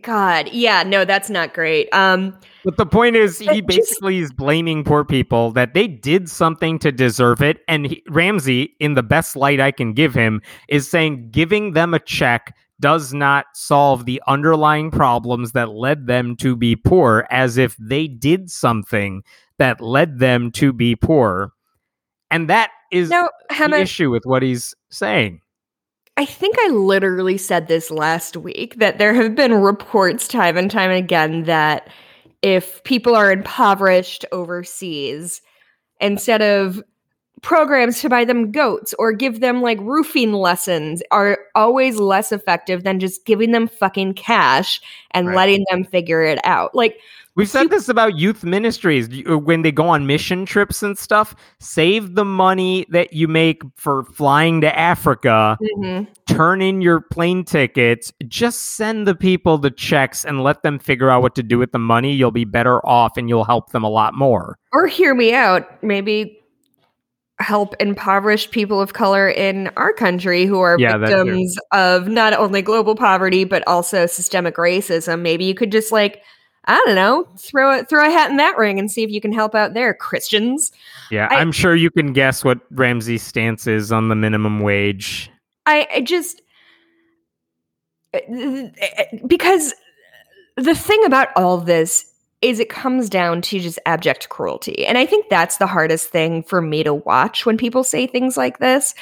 [0.04, 1.90] God, yeah, no, that's not great.
[1.94, 5.88] Um, But the point is, he But just- basically is blaming poor people that they
[5.88, 7.62] did something to deserve it.
[7.68, 11.96] And he, Ramsey, in the best light I can give him, is saying giving them
[11.96, 17.58] a check does not solve the underlying problems that led them to be poor, as
[17.58, 19.24] if they did something
[19.58, 21.52] that led them to be poor.
[22.32, 25.42] And that is now, the Hema, issue with what he's saying.
[26.18, 30.70] I think I literally said this last week that there have been reports time and
[30.70, 31.90] time again that
[32.42, 35.42] if people are impoverished overseas,
[36.00, 36.82] instead of
[37.42, 42.84] programs to buy them goats or give them like roofing lessons are always less effective
[42.84, 45.36] than just giving them fucking cash and Right.
[45.36, 46.74] letting them figure it out.
[46.76, 47.00] Like
[47.36, 51.36] We've said this about youth ministries when they go on mission trips and stuff.
[51.60, 56.06] Save the money that you make for flying to Africa, mhm.
[56.28, 61.10] turn in your plane tickets, just send the people the checks and let them figure
[61.10, 62.12] out what to do with the money.
[62.14, 64.58] You'll be better off and you'll help them a lot more.
[64.74, 66.39] or hear me out, maybe
[67.40, 72.62] help impoverished people of color in our country who are Yeah, victims of not only
[72.62, 75.22] global poverty but also systemic racism.
[75.22, 76.22] Maybe you could just like
[76.66, 79.22] I don't know, throw it throw a hat in that ring and see if you
[79.22, 80.72] can help out there, Christians.
[81.10, 85.32] Yeah, I- am sure you can guess what Ramsey's stance is on the minimum wage.
[85.66, 86.42] I, I just
[88.14, 89.74] eh, eh, eh, because
[90.58, 92.09] the thing about all this
[92.42, 94.86] is it comes down to just abject cruelty.
[94.86, 98.38] And I think that's the hardest thing for me to watch when people say things
[98.38, 98.96] like this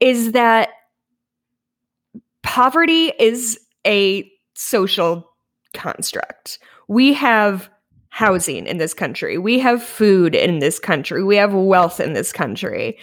[0.00, 0.70] is that
[2.42, 5.30] poverty is a social
[5.72, 6.58] construct.
[6.88, 7.70] We have
[8.08, 9.38] housing in this country.
[9.38, 11.24] We have food in this country.
[11.24, 12.98] We have wealth in this country.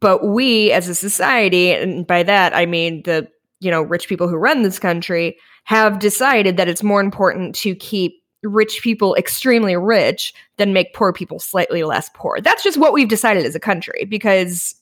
[0.00, 3.28] But we as a society and by that I mean the
[3.60, 7.74] you know rich people who run this country have decided that it's more important to
[7.74, 12.40] keep rich people extremely rich than make poor people slightly less poor.
[12.40, 14.74] That's just what we've decided as a country because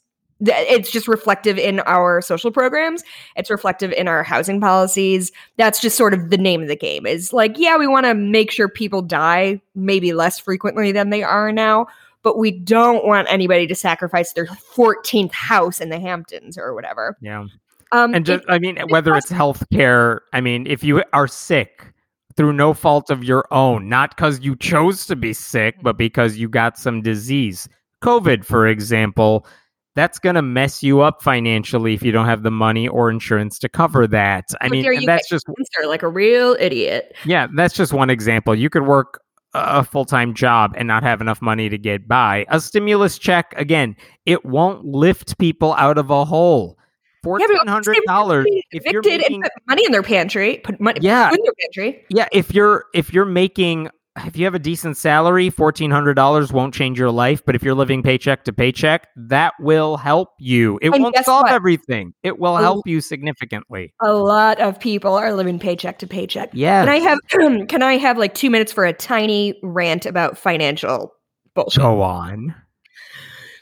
[0.44, 3.02] th- it's just reflective in our social programs.
[3.36, 5.30] It's reflective in our housing policies.
[5.56, 8.14] That's just sort of the name of the game is like, yeah, we want to
[8.14, 11.86] make sure people die maybe less frequently than they are now,
[12.22, 17.16] but we don't want anybody to sacrifice their 14th house in the Hamptons or whatever.
[17.20, 17.46] Yeah.
[17.92, 21.28] Um, And just, it- I mean, whether it's health care, I mean, if you are
[21.28, 21.92] sick
[22.36, 25.98] through no fault of your own, not because you chose to be sick, but mm-hmm.
[25.98, 27.68] because you got some disease,
[28.02, 29.46] COVID, for example,
[29.94, 33.58] that's going to mess you up financially if you don't have the money or insurance
[33.58, 34.46] to cover that.
[34.60, 37.14] I How mean, that's just, cancer like a real idiot.
[37.24, 38.54] yeah, that's just one example.
[38.54, 39.20] You could work
[39.54, 42.46] a full time job and not have enough money to get by.
[42.48, 46.78] A stimulus check, again, it won't lift people out of a hole.
[47.22, 48.46] Fourteen hundred dollars.
[48.70, 51.30] If you're making, and put money in their pantry, put money Yeah.
[51.30, 52.04] in their pantry.
[52.10, 53.88] yeah, if you're if you're making
[54.26, 57.42] if you have a decent salary, fourteen hundred dollars won't change your life.
[57.46, 60.78] But if you're living paycheck to paycheck, that will help you.
[60.82, 61.52] It And won't solve what?
[61.52, 62.12] everything.
[62.22, 63.94] It will help you significantly.
[64.02, 66.50] A lot of people are living paycheck to paycheck.
[66.52, 66.84] Yeah.
[66.84, 67.18] Can I have
[67.68, 71.14] can I have like two minutes for a tiny rant about financial
[71.54, 71.80] bullshit?
[71.80, 72.54] Go on.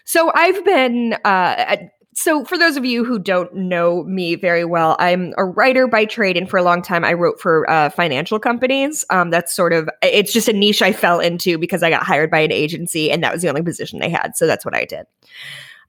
[0.07, 1.77] So I've been uh,
[2.21, 6.05] so for those of you who don't know me very well, I'm a writer by
[6.05, 9.07] trade, and for a long time I wrote for uh, financial companies.
[9.09, 12.31] Um, that's sort of it's just a niche I fell into because I got hired
[12.31, 14.37] by an agency, and that was the only position they had.
[14.37, 15.07] So that's what I did.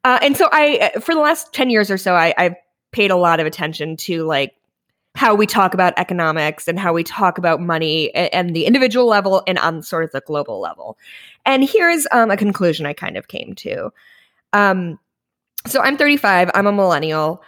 [0.05, 2.55] Uh, and so I, for the last ten years or so, I, I've
[2.91, 4.55] paid a lot of attention to like
[5.15, 9.43] how we talk about economics and how we talk about money and the individual level
[9.47, 10.97] and on sort of the global level.
[11.45, 13.91] And here's um, a conclusion I kind of came to.
[14.53, 14.97] Um,
[15.65, 17.41] so I'm 35, I'm a millennial.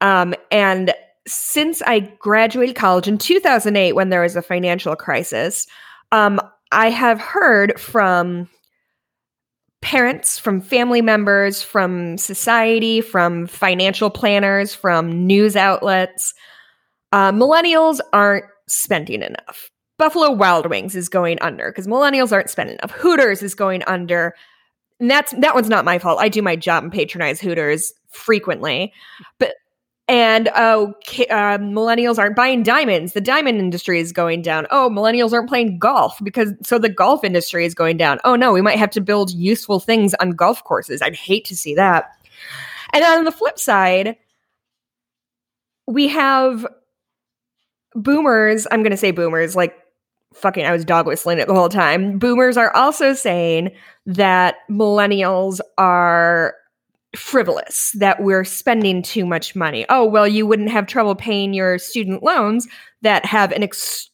[0.00, 0.94] Um, and
[1.26, 5.66] since I graduated college in 2008, when there was a financial crisis,
[6.12, 6.40] um,
[6.72, 8.48] I have heard from
[9.82, 16.34] parents, from family members, from society, from financial planners, from news outlets.
[17.12, 19.70] Uh, millennials aren't spending enough.
[19.98, 22.92] Buffalo Wild Wings is going under because millennials aren't spending enough.
[22.92, 24.34] Hooters is going under
[25.00, 26.18] and that's that one's not my fault.
[26.20, 28.92] I do my job and patronize Hooters frequently,
[29.38, 29.54] but
[30.06, 30.88] and oh,
[31.30, 33.12] uh, millennials aren't buying diamonds.
[33.12, 34.66] The diamond industry is going down.
[34.72, 38.18] Oh, millennials aren't playing golf because so the golf industry is going down.
[38.24, 41.00] Oh no, we might have to build useful things on golf courses.
[41.00, 42.10] I'd hate to see that.
[42.92, 44.16] And on the flip side,
[45.86, 46.66] we have
[47.94, 48.66] boomers.
[48.70, 49.76] I'm going to say boomers, like
[50.34, 52.18] fucking I was dog whistling it the whole time.
[52.18, 53.70] Boomers are also saying
[54.14, 56.54] that millennials are
[57.14, 59.86] frivolous, that we're spending too much money.
[59.88, 62.66] Oh, well, you wouldn't have trouble paying your student loans
[63.02, 64.10] that have an, extra-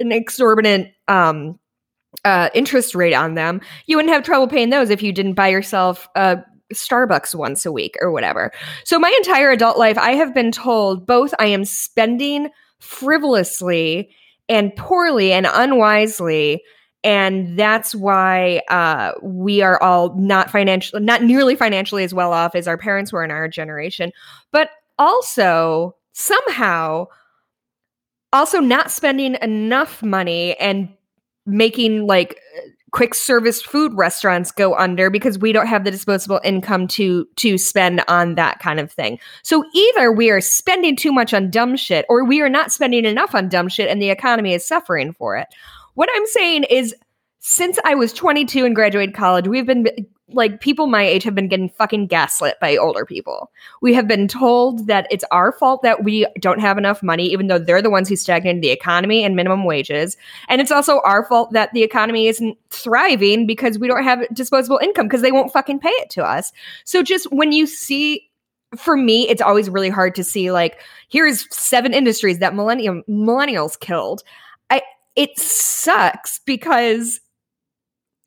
[0.00, 1.58] an exorbitant um,
[2.24, 3.60] uh, interest rate on them.
[3.86, 6.38] You wouldn't have trouble paying those if you didn't buy yourself a
[6.72, 8.50] Starbucks once a week or whatever.
[8.84, 12.48] So, my entire adult life, I have been told both I am spending
[12.80, 14.10] frivolously
[14.48, 16.62] and poorly and unwisely
[17.04, 22.54] and that's why uh, we are all not financially not nearly financially as well off
[22.54, 24.10] as our parents were in our generation
[24.50, 27.06] but also somehow
[28.32, 30.88] also not spending enough money and
[31.46, 32.40] making like
[32.94, 37.58] quick service food restaurants go under because we don't have the disposable income to to
[37.58, 39.18] spend on that kind of thing.
[39.42, 43.04] So either we are spending too much on dumb shit or we are not spending
[43.04, 45.48] enough on dumb shit and the economy is suffering for it.
[45.94, 46.94] What I'm saying is
[47.40, 49.86] since I was 22 and graduated college, we've been
[50.28, 53.50] like people my age have been getting fucking gaslit by older people.
[53.82, 57.48] We have been told that it's our fault that we don't have enough money, even
[57.48, 60.16] though they're the ones who stagnated the economy and minimum wages.
[60.48, 64.78] And it's also our fault that the economy isn't thriving because we don't have disposable
[64.82, 66.52] income because they won't fucking pay it to us.
[66.84, 68.30] So just when you see
[68.76, 73.78] for me, it's always really hard to see like here's seven industries that millennium millennials
[73.78, 74.22] killed.
[74.70, 74.82] I
[75.16, 77.20] it sucks because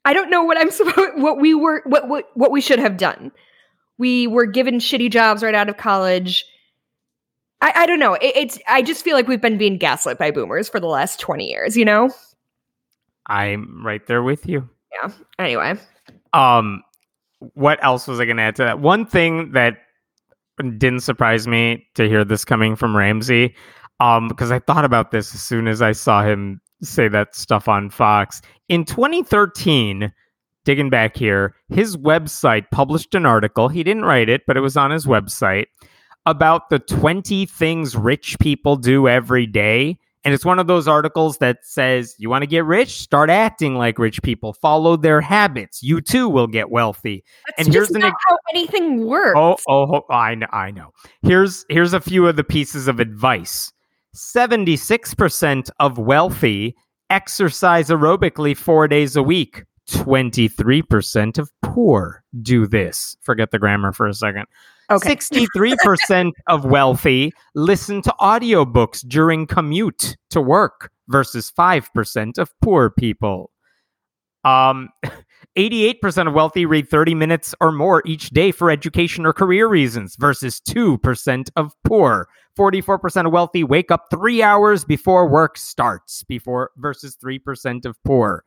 [0.05, 2.97] I don't know what I'm supposed what we were what what what we should have
[2.97, 3.31] done.
[3.97, 6.45] We were given shitty jobs right out of college.
[7.61, 8.13] I, I don't know.
[8.13, 11.19] It, it's I just feel like we've been being gaslit by boomers for the last
[11.19, 12.11] 20 years, you know?
[13.25, 14.69] I'm right there with you.
[14.93, 15.11] Yeah.
[15.39, 15.75] Anyway.
[16.33, 16.83] Um
[17.53, 18.79] what else was I gonna add to that?
[18.79, 19.77] One thing that
[20.57, 23.55] didn't surprise me to hear this coming from Ramsey.
[23.99, 27.67] Um, because I thought about this as soon as I saw him say that stuff
[27.67, 28.41] on Fox.
[28.69, 30.11] In 2013,
[30.65, 33.69] digging back here, his website published an article.
[33.69, 35.67] He didn't write it, but it was on his website
[36.25, 39.97] about the 20 things rich people do every day.
[40.25, 42.99] And it's one of those articles that says, you want to get rich?
[42.99, 44.51] Start acting like rich people.
[44.51, 45.81] Follow their habits.
[45.81, 47.23] You too will get wealthy.
[47.45, 49.37] That's and here's not how anything works.
[49.37, 50.91] Oh, oh, oh, I know, I know.
[51.21, 53.71] Here's here's a few of the pieces of advice.
[54.17, 56.75] 76% of wealthy
[57.09, 59.63] exercise aerobically four days a week.
[59.89, 63.15] 23% of poor do this.
[63.21, 64.45] Forget the grammar for a second.
[64.89, 65.15] Okay.
[65.15, 73.51] 63% of wealthy listen to audiobooks during commute to work versus 5% of poor people.
[74.43, 74.89] Um
[75.57, 80.15] 88% of wealthy read 30 minutes or more each day for education or career reasons
[80.15, 82.27] versus 2% of poor.
[82.57, 88.43] 44% of wealthy wake up 3 hours before work starts before versus 3% of poor.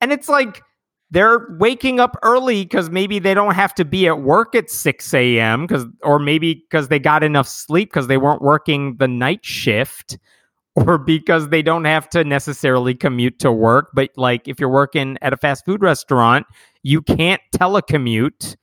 [0.00, 0.62] And it's like
[1.10, 5.14] they're waking up early because maybe they don't have to be at work at 6
[5.14, 5.66] a.m.
[5.66, 10.18] because or maybe because they got enough sleep because they weren't working the night shift
[10.74, 13.90] or because they don't have to necessarily commute to work.
[13.94, 16.46] But like if you're working at a fast food restaurant,
[16.82, 18.56] you can't telecommute.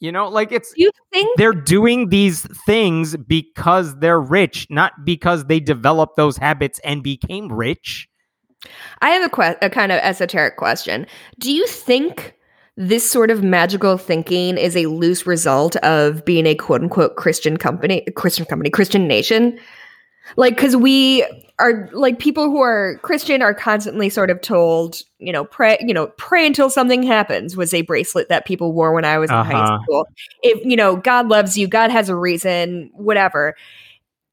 [0.00, 5.46] You know, like it's you think they're doing these things because they're rich, not because
[5.46, 8.08] they developed those habits and became rich.
[9.00, 11.06] I have a, que- a kind of esoteric question.
[11.38, 12.38] Do you think
[12.78, 17.56] this sort of magical thinking is a loose result of being a quote unquote Christian
[17.56, 19.58] company, Christian company, Christian nation.
[20.36, 21.26] Like, because we
[21.60, 25.92] are like people who are Christian are constantly sort of told, you know, pray, you
[25.92, 29.36] know, pray until something happens was a bracelet that people wore when I was in
[29.36, 29.78] high Uh-huh.
[29.82, 30.06] school.
[30.42, 33.56] If, you know, God loves you, God has a reason, whatever.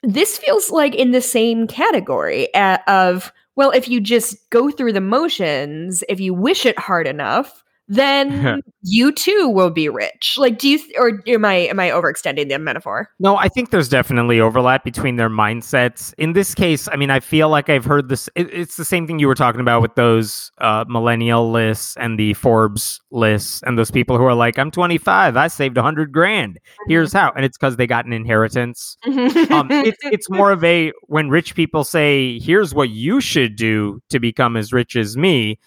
[0.03, 4.93] This feels like in the same category uh, of, well, if you just go through
[4.93, 10.35] the motions, if you wish it hard enough, then you too will be rich.
[10.37, 13.09] Like, do you, th- or am I, am I overextending the metaphor?
[13.19, 16.13] No, I think there's definitely overlap between their mindsets.
[16.17, 18.29] In this case, I mean, I feel like I've heard this.
[18.35, 22.19] It, it's the same thing you were talking about with those uh, millennial lists and
[22.19, 26.59] the Forbes lists, and those people who are like, "I'm 25, I saved 100 grand.
[26.87, 28.97] Here's how," and it's because they got an inheritance.
[29.05, 29.15] Um,
[29.71, 34.19] it's it's more of a when rich people say, "Here's what you should do to
[34.19, 35.59] become as rich as me."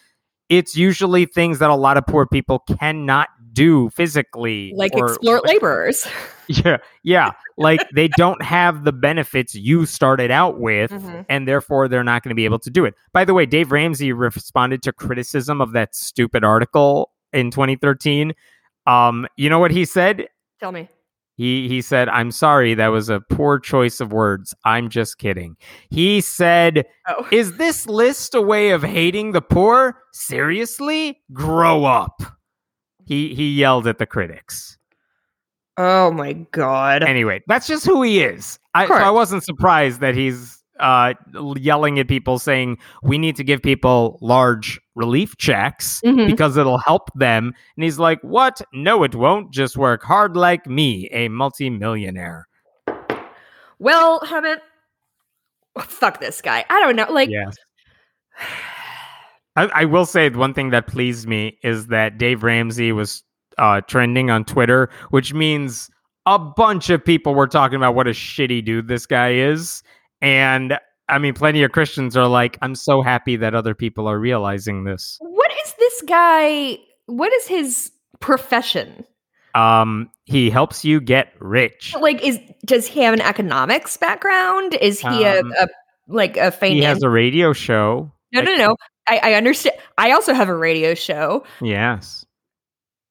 [0.48, 5.44] It's usually things that a lot of poor people cannot do physically, like or- exploit
[5.44, 6.06] laborers.
[6.48, 7.32] yeah, yeah.
[7.56, 11.26] Like they don't have the benefits you started out with, Mhm.
[11.28, 12.94] and therefore they're not going to be able to do it.
[13.12, 18.32] By the way, Dave Ramsey responded to criticism of that stupid article in 2013.
[18.86, 20.28] Um, you know what he said?
[20.60, 20.88] Tell me.
[21.38, 24.56] He he said, "I'm sorry, that was a poor choice of words.
[24.64, 25.56] I'm just kidding."
[25.88, 27.26] He said, Oh.
[27.32, 30.02] "Is this list a way of hating the poor?
[30.12, 31.20] Seriously?
[31.32, 32.20] Grow up."
[33.06, 34.76] He he yelled at the critics.
[35.76, 37.04] Oh my god.
[37.04, 38.58] Anyway, that's just who he is.
[38.74, 38.94] I, so.
[38.94, 41.14] I wasn't surprised that he's uh,
[41.56, 46.26] yelling at people saying we need to give people large relief checks Mhm.
[46.26, 47.52] because it'll help them.
[47.76, 48.60] And he's like, "What?
[48.72, 49.52] No, it won't.
[49.52, 52.46] Just work hard like me, a multimillionaire."
[53.78, 54.58] Well, Hemant,
[55.80, 56.64] fuck this guy.
[56.68, 57.06] I don't know.
[57.12, 57.54] Like, Yes.
[59.56, 63.22] I, I will say one thing that pleased me is that Dave Ramsey was
[63.58, 65.90] uh, trending on Twitter, which means
[66.26, 69.82] a bunch of people were talking about what a shitty dude this guy is.
[70.20, 74.18] And I mean, plenty of Christians are like, I'm so happy that other people are
[74.18, 75.18] realizing this.
[75.20, 76.78] what is this guy?
[77.06, 77.90] What is his
[78.20, 79.04] profession?
[79.54, 81.94] Um, he helps you get rich.
[81.98, 84.74] Like, is does he have an economics background?
[84.74, 85.68] Is he Um, a, a
[86.06, 88.12] like a He has a radio show.
[88.32, 88.76] no, no, no.
[89.08, 89.76] I, I understand.
[89.96, 91.44] I also have a radio show.
[91.62, 92.26] Yes.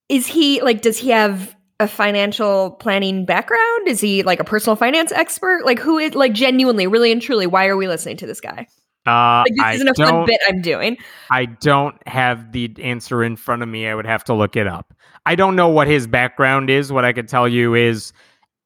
[0.09, 0.81] Is he like?
[0.83, 3.87] Does he have a financial planning background?
[3.87, 5.65] Is he like a personal finance expert?
[5.65, 7.45] Like, who is like genuinely, really and truly?
[7.47, 8.67] Why are we listening to this guy?
[9.05, 10.97] Uh, Like, this I isn't a fun don't- bit I'm doing.
[11.31, 13.87] I don't have the answer in front of me.
[13.87, 14.93] I would have to look it up.
[15.25, 16.91] I don't know what his background is.
[16.91, 18.11] What I could tell you is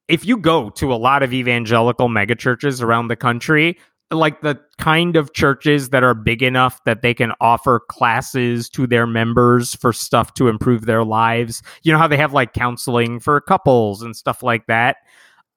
[0.08, 3.78] if you go to a lot of evangelical megachurches around the country,
[4.12, 8.86] like the kind of churches that are big enough that they can offer classes to
[8.86, 11.62] their members for stuff to improve their lives.
[11.82, 14.96] You know how they have like counseling for couples and stuff like that.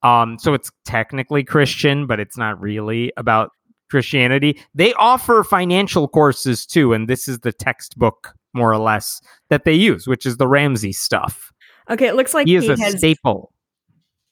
[0.04, 3.52] Um, so it's technically Christian, but it's not really about
[3.90, 4.60] Christianity.
[4.74, 9.74] They offer financial courses too, and this is the textbook more or less that they
[9.74, 11.52] use, which is the Ramsey stuff.
[11.90, 13.52] Okay, it looks like He he, is a has staple.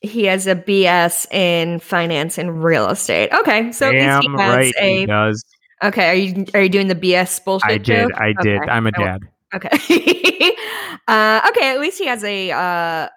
[0.04, 3.32] He has a BS in finance and real estate.
[3.34, 5.43] Okay, so at least Damn he has right a he does.
[5.82, 7.72] Okay, are you are you doing the BS bullshit?
[7.72, 7.86] I did.
[7.86, 8.12] joke?
[8.16, 8.62] I did.
[8.70, 9.22] I'm a dad.
[9.56, 9.70] Okay.
[11.08, 13.08] uh, okay, at least he has a uh,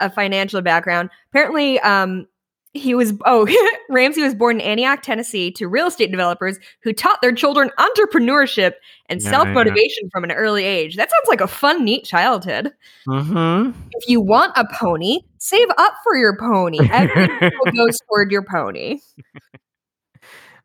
[0.00, 1.10] a financial background.
[1.30, 2.28] Apparently, um,
[2.74, 3.48] he was oh
[3.88, 8.74] Ramsey was born in Antioch, Tennessee, to real estate developers who taught their children entrepreneurship
[9.08, 10.96] and Yeah, self motivation from an early age.
[10.96, 12.72] That sounds like a fun, neat childhood.
[13.08, 13.78] Mm-hmm.
[13.92, 16.78] If you want a pony, save up for your pony.
[16.90, 19.00] Everything will go toward your pony.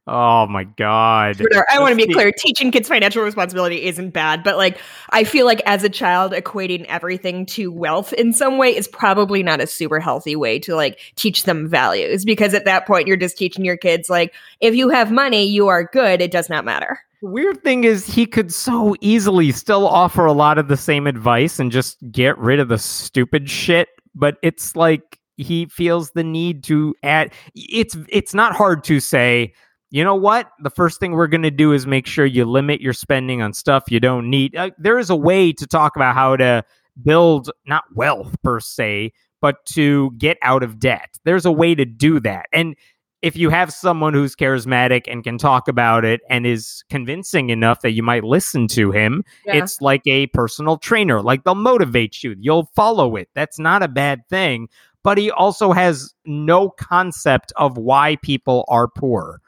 [0.08, 1.40] Oh my god.
[1.40, 1.66] Whatever.
[1.70, 2.32] I want to be clear.
[2.32, 4.80] Teaching kids financial responsibility isn't bad, but like
[5.12, 9.44] I feel like as a child, equating everything to wealth in some way is probably
[9.44, 13.18] not a super healthy way to like teach them values because at that point you're
[13.18, 16.22] just teaching your kids like if you have money, you are good.
[16.22, 17.00] It does not matter.
[17.22, 21.60] Weird thing is, he could so easily still offer a lot of the same advice
[21.60, 23.90] and just get rid of the stupid shit.
[24.16, 27.34] But it's like he feels the need to add.
[27.56, 29.54] It's it's not hard to say.
[29.92, 30.52] You know what?
[30.62, 33.54] The first thing we're going to do is make sure you limit your spending on
[33.54, 34.56] stuff you don't need.
[34.56, 36.64] Uh, there is a way to talk about how to
[37.04, 41.10] build not wealth per se, but to get out of debt.
[41.24, 42.46] There's a way to do that.
[42.54, 42.76] And
[43.22, 47.82] if you have someone who's charismatic and can talk about it and is convincing enough
[47.82, 51.22] that you might listen to him, it's like a personal trainer.
[51.22, 53.30] Like they'll motivate you, you'll follow it.
[53.36, 54.70] That's not a bad thing.
[55.04, 59.42] But he also has no concept of why people are poor.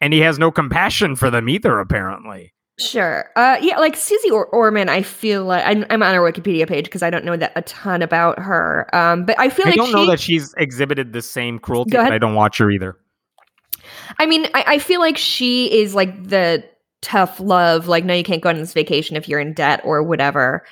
[0.00, 2.54] And he has no compassion for them either, apparently.
[2.80, 3.30] Sure.
[3.36, 6.84] Uh, yeah, like Suze or- Orman, I feel like I'm, I'm on her Wikipedia page
[6.84, 8.88] because I don't know that a ton about her.
[8.92, 11.58] Um, but I feel I like I don't she, know that she's exhibited the same
[11.58, 12.12] cruelty, but.
[12.12, 12.96] I don't watch her either.
[14.18, 16.64] I mean, I, I feel like she is like the
[17.00, 17.88] tough love.
[17.88, 20.64] Like, no, you can't go on this vacation if you're in debt or whatever.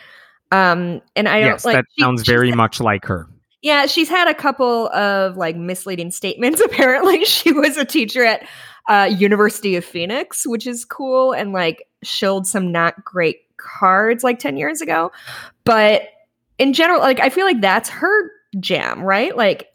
[0.53, 3.29] Um, and I don't yes, like that she- sounds very much like her.
[3.63, 6.61] Yeah, she's had a couple of like misleading statements.
[6.65, 8.47] Apparently, she was a teacher at
[8.89, 14.39] uh, University of Phoenix, which is cool, and like showed some not great cards like
[14.39, 15.13] ten years ago.
[15.65, 16.05] But
[16.59, 19.37] in general, like I feel like that's her jam, right?
[19.37, 19.70] Like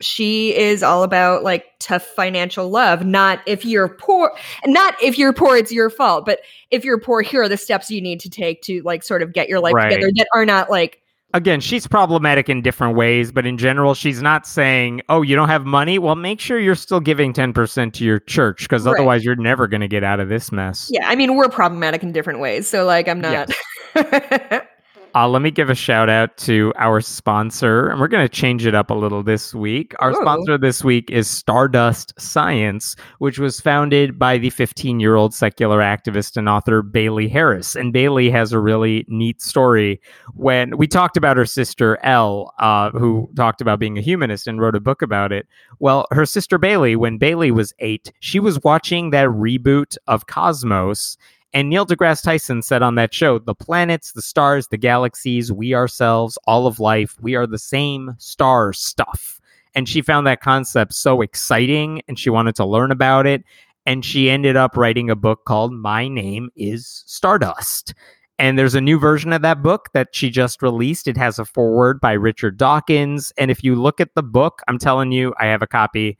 [0.00, 3.04] she is all about like tough financial love.
[3.04, 4.32] Not if you're poor,
[4.66, 6.26] not if you're poor, it's your fault.
[6.26, 6.40] But
[6.70, 9.32] if you're poor, here are the steps you need to take to like sort of
[9.32, 9.90] get your life Right.
[9.90, 11.00] together that are not like
[11.34, 15.48] Again, she's problematic in different ways, but in general, she's not saying, "Oh, you don't
[15.48, 15.98] have money?
[15.98, 18.92] Well, make sure you're still giving ten percent to your church, because Right.
[18.92, 22.02] otherwise, you're never going to get out of this mess." Yeah, I mean, we're problematic
[22.02, 22.68] in different ways.
[22.68, 23.50] So, like, I'm not.
[25.16, 28.66] Uh, let me give a shout out to our sponsor, and we're going to change
[28.66, 29.94] it up a little this week.
[29.98, 30.20] Our Ooh.
[30.20, 35.78] sponsor this week is Stardust Science, which was founded by the 15 year old secular
[35.78, 37.74] activist and author Bailey Harris.
[37.74, 40.02] And Bailey has a really neat story.
[40.34, 44.60] When we talked about her sister Elle, uh, who talked about being a humanist and
[44.60, 45.46] wrote a book about it.
[45.78, 51.16] Well, her sister Bailey, when Bailey was eight, she was watching that reboot of Cosmos.
[51.52, 55.74] And Neil deGrasse Tyson said on that show, the planets, the stars, the galaxies, we
[55.74, 59.40] ourselves, all of life, we are the same star stuff.
[59.74, 63.44] And she found that concept so exciting and she wanted to learn about it.
[63.84, 67.94] And she ended up writing a book called My Name is Stardust.
[68.38, 71.08] And there's a new version of that book that she just released.
[71.08, 73.32] It has a foreword by Richard Dawkins.
[73.38, 76.18] And if you look at the book, I'm telling you, I have a copy.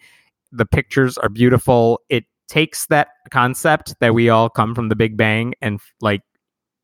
[0.53, 2.01] The pictures are beautiful.
[2.09, 6.23] It takes that concept that we all come from the Big Bang and like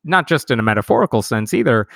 [0.04, 1.86] not just in a metaphorical sense either,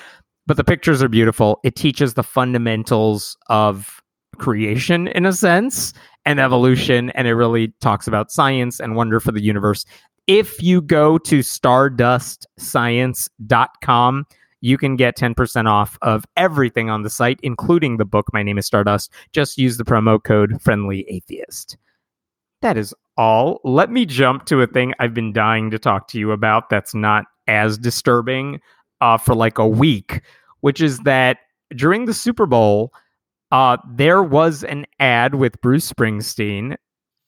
[0.47, 1.61] but the pictures are beautiful.
[1.64, 4.01] It teaches the fundamentals of
[4.39, 5.93] creation in a sense
[6.25, 9.85] and evolution and it really talks about science and wonder for the universe.
[10.27, 14.27] If you go to stardustscience.com,
[14.61, 18.59] you can get 10% off of everything on the site, including the book My Name
[18.59, 19.12] is Stardust.
[19.33, 21.77] Just use the promo code Friendly Atheist.
[22.63, 23.61] That is all.
[23.65, 26.95] Let me jump to a thing I've been dying to talk to you about that's
[26.95, 28.61] not as disturbing
[29.01, 30.23] uh, for like a week,
[30.61, 31.39] which is that
[31.75, 32.93] during the Super Bowl,
[33.53, 36.77] uh, there was an ad with Bruce Springsteen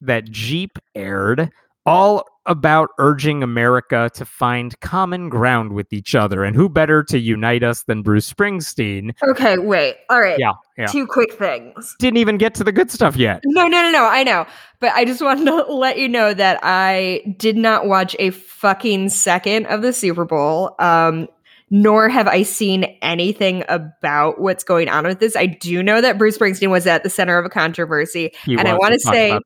[0.00, 1.50] that Jeep aired
[1.86, 6.42] all about urging America to find common ground with each other.
[6.42, 9.12] And who better to unite us than Bruce Springsteen?
[9.22, 9.96] okay, wait.
[10.10, 10.38] All right.
[10.38, 10.86] Yeah, yeah.
[10.86, 11.94] Two quick things.
[11.98, 13.42] Didn't even get to the good stuff yet.
[13.44, 14.04] No, no, no, no.
[14.04, 14.46] I know.
[14.80, 19.10] But I just wanted to let you know that I did not watch a fucking
[19.10, 20.74] second of the Super Bowl.
[20.78, 21.28] Um,
[21.70, 25.36] nor have I seen anything about what's going on with this.
[25.36, 28.32] I do know that Bruce Springsteen was at the center of a controversy.
[28.46, 29.38] He And I wanna say-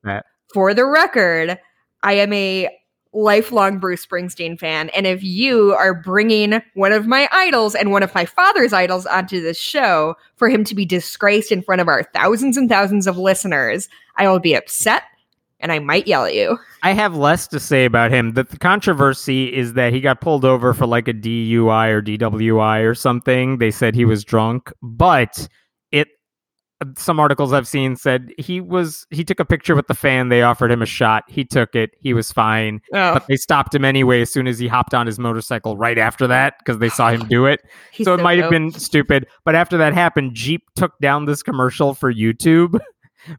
[0.55, 1.59] For the record,
[2.05, 2.69] I am a
[3.13, 4.89] lifelong Bruce Springsteen fan.
[4.91, 9.07] And if you are bringing one of my idols and one of my father's idols
[9.07, 13.07] onto this show for him to be disgraced in front of our thousands and thousands
[13.07, 15.03] of listeners, I will be upset
[15.63, 16.59] and I might yell at you.
[16.83, 18.33] I have less to say about him.
[18.33, 22.85] The, the controversy is that he got pulled over for like a DUI or DWI
[22.85, 23.59] or something.
[23.59, 25.49] They said he was drunk, but
[26.97, 30.29] some articles I've seen said he was he took a picture with the fan.
[30.29, 31.25] They offered him a shot.
[31.29, 31.91] He took it.
[31.99, 35.07] He was fine, Oh, but they stopped him anyway as soon as he hopped on
[35.07, 37.61] his motorcycle right after that because they saw him do it.
[37.93, 39.27] he's so it might have been stupid.
[39.45, 42.79] But after that happened, Jeep took down this commercial for YouTube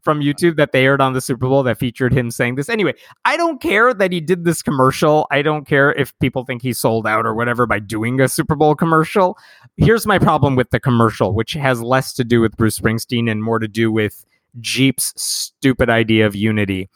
[0.02, 2.68] from YouTube that they aired on the Super Bowl that featured him saying this.
[2.68, 5.26] Anyway, I don't care that he did this commercial.
[5.30, 8.54] I don't care if people think he sold out or whatever by doing a Super
[8.54, 9.38] Bowl commercial.
[9.76, 13.42] Here's my problem with the commercial, which has less to do with Bruce Springsteen and
[13.42, 14.24] more to do with
[14.60, 16.88] Jeep's stupid idea of unity.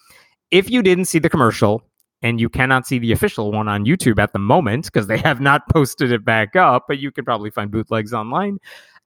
[0.51, 1.83] If you didn't see the commercial,
[2.23, 5.41] and you cannot see the official one on YouTube at the moment because they have
[5.41, 8.59] not posted it back up, but you can probably find bootlegs online.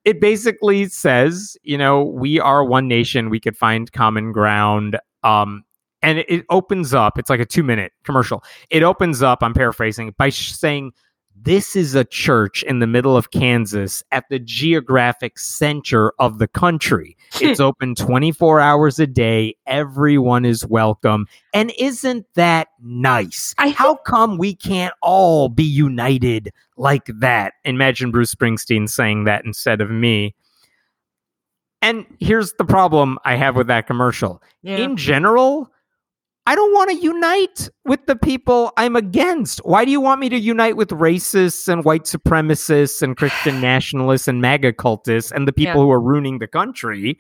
[0.05, 4.99] It basically says, you know, we are one nation, we could find common ground.
[5.23, 5.65] Um,
[6.03, 8.43] and it, opens up, it's like a two minute commercial.
[8.71, 10.93] It opens up, I'm paraphrasing, by sh- saying,
[11.41, 16.49] this is a church in the middle of Kansas at the geographic center of the
[16.49, 17.17] country.
[17.41, 19.57] It's open 24 hours a day.
[19.67, 21.27] Everyone is welcome.
[21.53, 23.55] And isn't that nice?
[23.59, 27.55] I How come we can't all be united like that?
[27.65, 30.37] Imagine Bruce Springsteen saying that instead of me.
[31.81, 34.41] And here's the problem I have with that commercial.
[34.63, 34.77] Yeah.
[34.77, 35.73] In general,
[36.45, 39.61] I don't want to unite with the people I'm against.
[39.65, 44.27] Why do you want me to unite with racists and white supremacists and Christian nationalists
[44.27, 45.85] and MAGA cultists and the people Yeah.
[45.85, 47.19] who are ruining the country?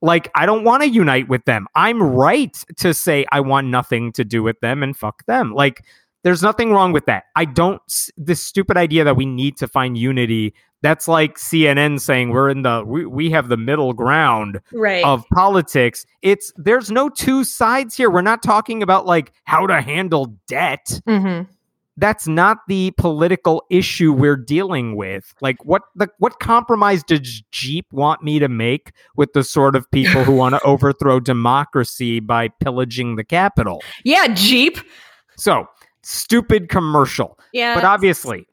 [0.00, 1.66] Like, I don't want to unite with them.
[1.74, 5.52] I'm right to say I want nothing to do with them and fuck them.
[5.52, 5.84] Like,
[6.22, 7.24] there's nothing wrong with that.
[7.36, 7.80] I don't,
[8.16, 10.54] this stupid idea that we need to find unity.
[10.82, 15.04] That's like CNN saying we're in the, we, we have the middle ground Right.
[15.04, 16.04] of politics.
[16.22, 18.10] It's there's no two sides here.
[18.10, 21.00] We're not talking about like how to handle debt.
[21.06, 21.46] Mhm.
[21.98, 25.34] That's not the political issue we're dealing with.
[25.42, 29.88] Like what the what compromise does Jeep want me to make with the sort of
[29.90, 33.82] people who want to overthrow democracy by pillaging the capital?
[34.04, 34.78] Yeah, Jeep.
[35.36, 35.66] So,
[36.02, 37.38] stupid commercial.
[37.52, 37.74] Yeah.
[37.74, 38.46] But obviously,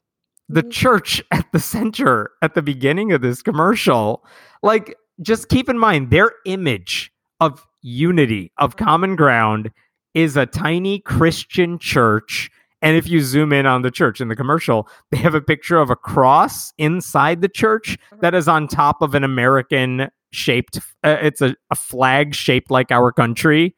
[0.48, 0.70] the Mhm.
[0.72, 4.24] church at the center at the beginning of this commercial,
[4.62, 9.70] like, just keep in mind their image of unity, of common ground,
[10.14, 12.50] is a tiny Christian church.
[12.82, 15.78] And if you zoom in on the church in the commercial, they have a picture
[15.78, 21.16] of a cross inside the church that is on top of an American shaped, uh,
[21.20, 23.74] it's a, a flag shaped like our country.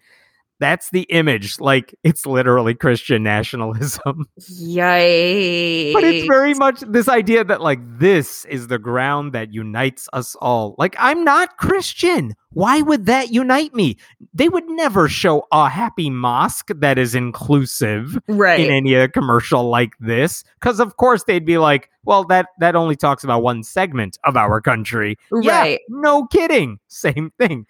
[0.62, 1.58] That's the image.
[1.58, 4.26] Like, it's literally Christian nationalism.
[4.40, 5.92] Yikes.
[5.92, 10.36] But it's very much this idea that like this is the ground that unites us
[10.40, 10.76] all.
[10.78, 12.34] Like I'm not Christian.
[12.50, 13.96] Why would that unite me?
[14.32, 18.60] They would never show a happy mosque that is inclusive right.
[18.60, 22.96] in any commercial like this cuz of course they'd be like, well that that only
[22.96, 25.18] talks about one segment of our country.
[25.42, 25.80] Yeah, Right.
[25.88, 26.78] no kidding.
[26.88, 27.66] Same thing.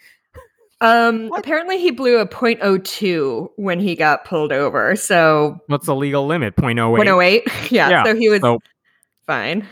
[0.83, 1.41] Um What?
[1.41, 4.95] apparently he blew a .02 when he got pulled over.
[4.97, 6.57] So What's the legal limit?
[6.57, 6.91] 0.08.
[6.91, 7.43] 108.
[7.73, 8.59] yeah, Yeah, so he was so-
[9.27, 9.67] fine.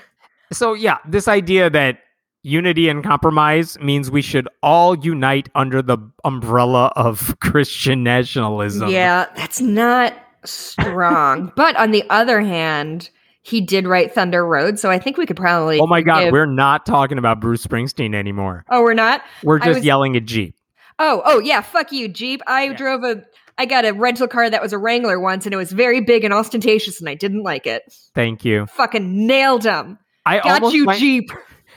[0.53, 1.99] So yeah, this idea that
[2.43, 8.89] unity and compromise means we should all unite under the umbrella of Christian nationalism.
[8.89, 11.53] Yeah, that's not strong.
[11.57, 13.11] but on the other hand,
[13.43, 16.33] he did write Thunder Road, so I think we could probably Oh my god, give-
[16.33, 18.65] we're not talking about Bruce Springsteen anymore.
[18.71, 19.23] Oh, we're not?
[19.43, 20.55] We're just was- yelling at Jeep.
[21.01, 22.41] Oh, oh yeah, fuck you, Jeep.
[22.47, 22.73] I Yeah.
[22.75, 23.23] drove a
[23.59, 26.25] I got a rental car that was a Wrangler once and it was very big
[26.25, 27.83] and ostentatious and I didn't like it.
[28.15, 28.67] Thank you.
[28.67, 29.99] Fucking nailed him.
[30.25, 31.31] I Got you, find, Jeep.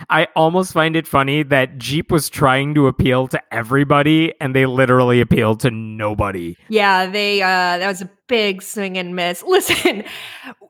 [0.09, 4.65] I almost find it funny that Jeep was trying to appeal to everybody and they
[4.65, 6.55] literally appealed to nobody.
[6.69, 9.43] Yeah, they uh that was a big swing and miss.
[9.47, 10.03] Listen,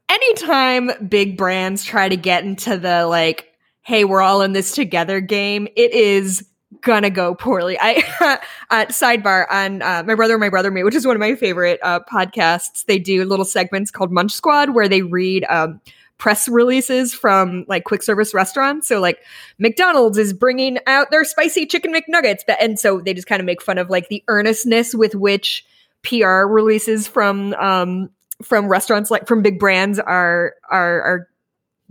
[0.10, 3.48] anytime big brands try to get into the like,
[3.82, 6.44] hey, we're all in this together game, it is
[6.84, 7.78] gonna go poorly.
[7.80, 8.04] I
[8.70, 11.80] uh, sidebar on uh, my brother, my brother, me, which is one of my favorite
[11.82, 12.86] uh, podcasts.
[12.86, 15.82] They do little segments called Munch Squad where they read um,
[16.18, 18.88] press releases from like quick service restaurants.
[18.88, 19.20] So like
[19.58, 23.62] McDonald's is bringing out their spicy chicken McNuggets, and so they just kind of make
[23.62, 25.66] fun of like the earnestness with which
[26.04, 28.10] PR releases from um
[28.42, 31.30] from restaurants like from big brands are are are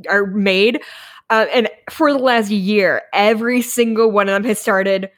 [0.09, 0.80] are made.
[1.33, 5.09] Uh, and for the last year, every single one of them has started.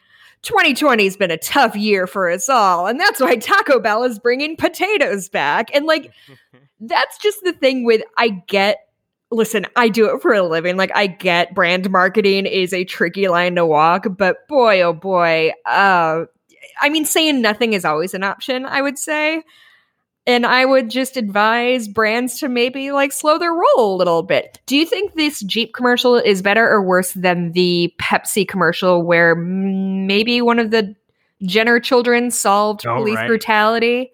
[0.42, 4.20] 2020 has been a tough year for us all, and that's why Taco Bell is
[4.20, 5.74] bringing potatoes back.
[5.74, 6.12] And like,
[6.80, 8.78] that's just the thing with I get.
[9.32, 10.76] Listen, I do it for a living.
[10.76, 15.50] Like, I get brand marketing is a tricky line to walk, but boy, oh boy,
[15.66, 16.26] uh,
[16.80, 19.42] I mean, saying nothing is always an option, I would say.
[20.26, 24.58] And I would just advise brands to maybe like slow their roll a little bit.
[24.66, 29.34] Do you think this Jeep commercial is better or worse than the Pepsi commercial where
[29.34, 30.96] maybe one of the
[31.44, 33.26] Jenner children solved Oh, police right.
[33.26, 34.12] brutality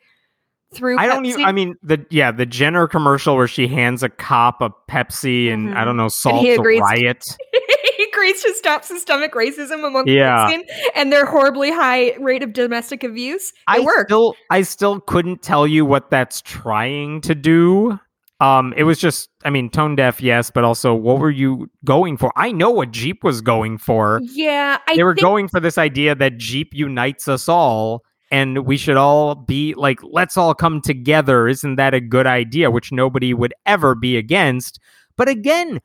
[0.74, 1.28] through I don't Pepsi?
[1.28, 5.52] even I mean the yeah, the Jenner commercial where she hands a cop a Pepsi
[5.52, 5.84] and I Mhm.
[5.84, 7.24] don't know, salt he a riot.
[8.20, 10.46] agrees to stop systemic racism among Yeah.
[10.46, 13.48] Mexican and their horribly high rate of domestic abuse.
[13.50, 14.10] It I worked.
[14.10, 17.98] still I still couldn't tell you what that's trying to do.
[18.40, 22.16] Um, it was just, I mean, tone deaf, yes, but also, what were you going
[22.16, 22.32] for?
[22.36, 24.18] I know what Jeep was going for.
[24.22, 28.64] yeah, I they were think going for this idea that Jeep unites us all, and
[28.64, 31.48] we should all be like, let's all come together.
[31.48, 32.70] Isn't that a good idea?
[32.70, 34.80] Which nobody would ever be against.
[35.18, 35.80] But again,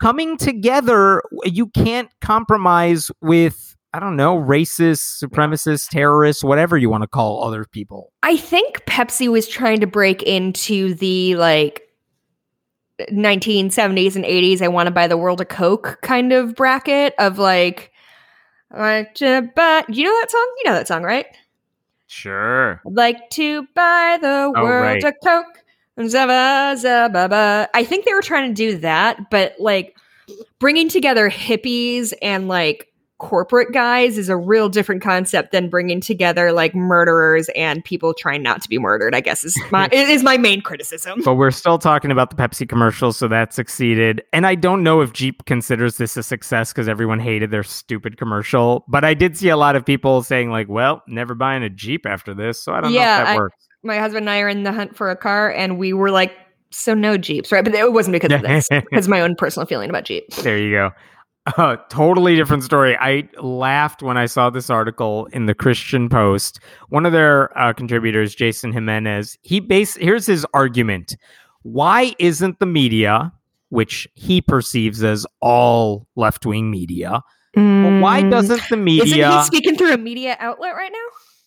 [0.00, 3.64] coming together, you can't compromise with.
[3.94, 8.12] I don't know, racists, supremacists, terrorists, whatever you want to call other people.
[8.22, 11.82] I think Pepsi was trying to break into the like
[13.10, 17.38] 1970s and 80s I want to buy the world a coke kind of bracket of
[17.38, 17.90] like
[18.72, 20.54] I like to buy you know that song?
[20.58, 21.26] You know that song, right?
[22.08, 22.82] Sure.
[22.86, 25.04] I'd like to buy the Oh, world right.
[25.04, 25.64] a coke.
[27.74, 29.96] I think they were trying to do that, but like
[30.58, 32.88] bringing together hippies and like
[33.18, 38.42] corporate guys is a real different concept than bringing together like murderers and people trying
[38.42, 39.14] not to be murdered.
[39.14, 41.22] I guess is my is my main criticism.
[41.24, 44.22] But we're still talking about the Pepsi commercial, so that succeeded.
[44.32, 48.16] And I don't know if Jeep considers this a success because everyone hated their stupid
[48.16, 48.84] commercial.
[48.88, 52.06] But I did see a lot of people saying like, "Well, never buying a Jeep
[52.06, 53.67] after this." So I don't know if that I- works.
[53.82, 56.32] My husband and I are in the hunt for a car, and we were like,
[56.70, 58.68] "So no Jeeps, right?" But it wasn't because of this.
[58.90, 60.42] because my own personal feeling about Jeeps.
[60.42, 60.90] There you go.
[61.56, 62.94] Uh, totally different story.
[63.00, 66.60] I laughed when I saw this article in the Christian Post.
[66.90, 71.16] One of their uh, contributors, Jason Jimenez, he base here's his argument.
[71.62, 73.32] Why isn't the media,
[73.70, 77.22] which he perceives as all left wing media,
[77.54, 79.28] but why doesn't the media?
[79.28, 80.98] Isn't he speaking through a media outlet right now?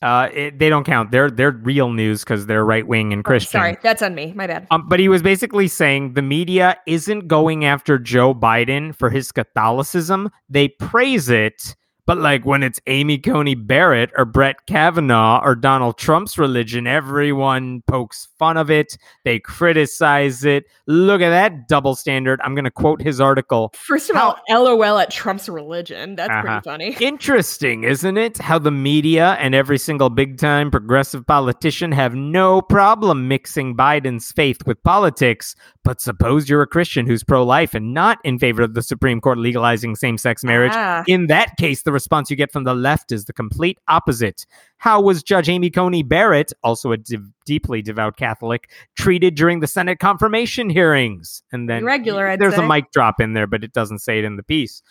[0.01, 1.11] Uh, it, they don't count.
[1.11, 3.51] They're they're real news because they're right wing and Oh, Christian.
[3.59, 4.33] sorry, that's on me.
[4.35, 4.67] My bad.
[4.71, 9.31] Um, but he was basically saying the media isn't going after Joe Biden for his
[9.31, 10.29] Catholicism.
[10.49, 11.75] They praise it,
[12.11, 17.83] but like when it's Amy Coney Barrett or Brett Kavanaugh or Donald Trump's religion, everyone
[17.87, 18.97] pokes fun of it.
[19.23, 20.65] They criticize it.
[20.87, 22.41] Look at that double standard.
[22.43, 23.71] I'm going to quote his article.
[23.77, 26.17] First of How- all, LOL at Trump's religion.
[26.17, 26.59] That's Uh-huh.
[26.61, 26.63] pretty
[26.97, 26.97] funny.
[27.07, 28.39] Interesting, isn't it?
[28.39, 34.33] How the media and every single big time progressive politician have no problem mixing Biden's
[34.33, 35.55] faith with politics.
[35.83, 39.19] But suppose you're a Christian who's pro life and not in favor of the Supreme
[39.19, 40.73] Court legalizing same sex marriage.
[40.75, 41.03] Ah.
[41.07, 44.45] In that case, the response you get from the left is the complete opposite.
[44.77, 46.97] How was Judge Amy Coney Barrett, also a
[47.45, 51.41] deeply devout Catholic, treated during the Senate confirmation hearings?
[51.51, 52.63] And then Regular, I'd there's say.
[52.63, 54.83] a mic drop in there, but it doesn't say it in the piece.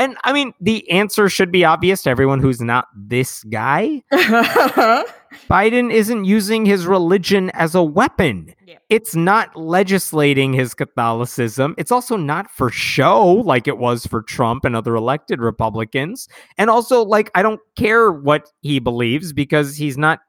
[0.00, 4.02] And I mean, the answer should be obvious to everyone who's not this guy.
[4.10, 8.54] Biden isn't using his religion as a weapon.
[8.66, 8.78] Yeah.
[8.88, 11.74] It's not legislating his Catholicism.
[11.76, 16.28] It's also not for show like it was for Trump and other elected Republicans.
[16.56, 20.20] And also, like, I don't care what he believes because he's not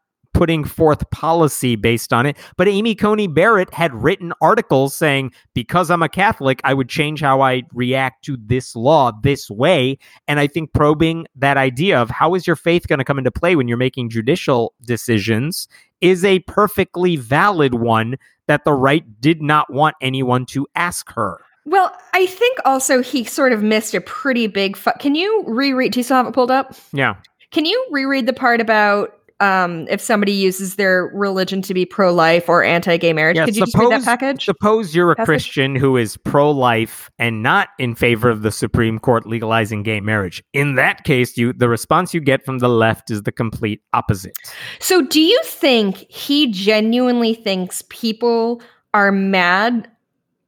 [0.42, 2.36] putting forth policy based on it.
[2.58, 7.22] But Amy Coney Barrett had written articles saying, because I'm a Catholic, I would change
[7.22, 10.00] how I react to this law this way.
[10.28, 13.30] And I think probing that idea of how is your faith going to come into
[13.30, 15.68] play when you're making judicial decisions
[16.02, 18.16] is a perfectly valid one
[18.48, 21.38] that the right did not want anyone to ask her.
[21.66, 24.76] well, I think also he sort of missed a pretty big.
[24.76, 25.92] Fu- Can you reread?
[25.92, 26.74] Do you still have it pulled up?
[26.94, 27.18] Yeah.
[27.52, 32.48] Can you reread the part about um, if somebody uses their religion to be pro-life
[32.48, 33.36] or anti-gay marriage?
[33.38, 34.46] Yeah, Could you read that suppose- package?
[34.46, 35.26] Suppose you're a Passage?
[35.26, 40.00] Christian who is pro life and not in favor of the Supreme Court legalizing gay
[40.00, 40.44] marriage.
[40.54, 44.34] In that case, you the response you get from the left is the complete opposite.
[44.80, 48.62] So, do you think he genuinely thinks people
[48.94, 49.90] are mad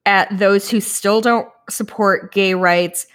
[0.06, 3.08] at those who still don't support gay rights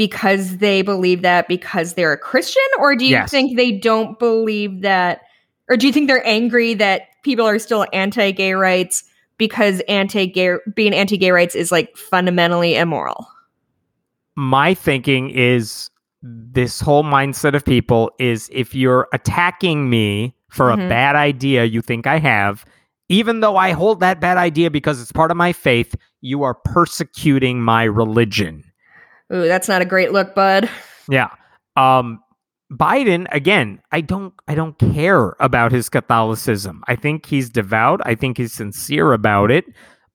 [0.00, 2.62] because they believe that because they're a Christian?
[2.78, 3.30] Or do you Yes.
[3.30, 5.20] think they don't believe that?
[5.68, 9.04] Or do you think they're angry that people are still anti gay rights
[9.36, 13.28] because anti gay being anti gay rights is like fundamentally immoral?
[14.36, 15.90] my thinking is
[16.22, 20.88] this whole mindset of people is if you're attacking me for a Mhm.
[20.88, 22.64] bad idea you think I have,
[23.10, 26.54] even though I hold that bad idea because it's part of my faith, you are
[26.54, 28.64] persecuting my religion.
[29.32, 30.68] Ooh, that's not a great look, bud.
[31.08, 31.28] Yeah.
[31.76, 32.20] Um
[32.72, 36.82] Biden again, I don't I don't care about his Catholicism.
[36.86, 38.00] I think he's devout.
[38.04, 39.64] I think he's sincere about it.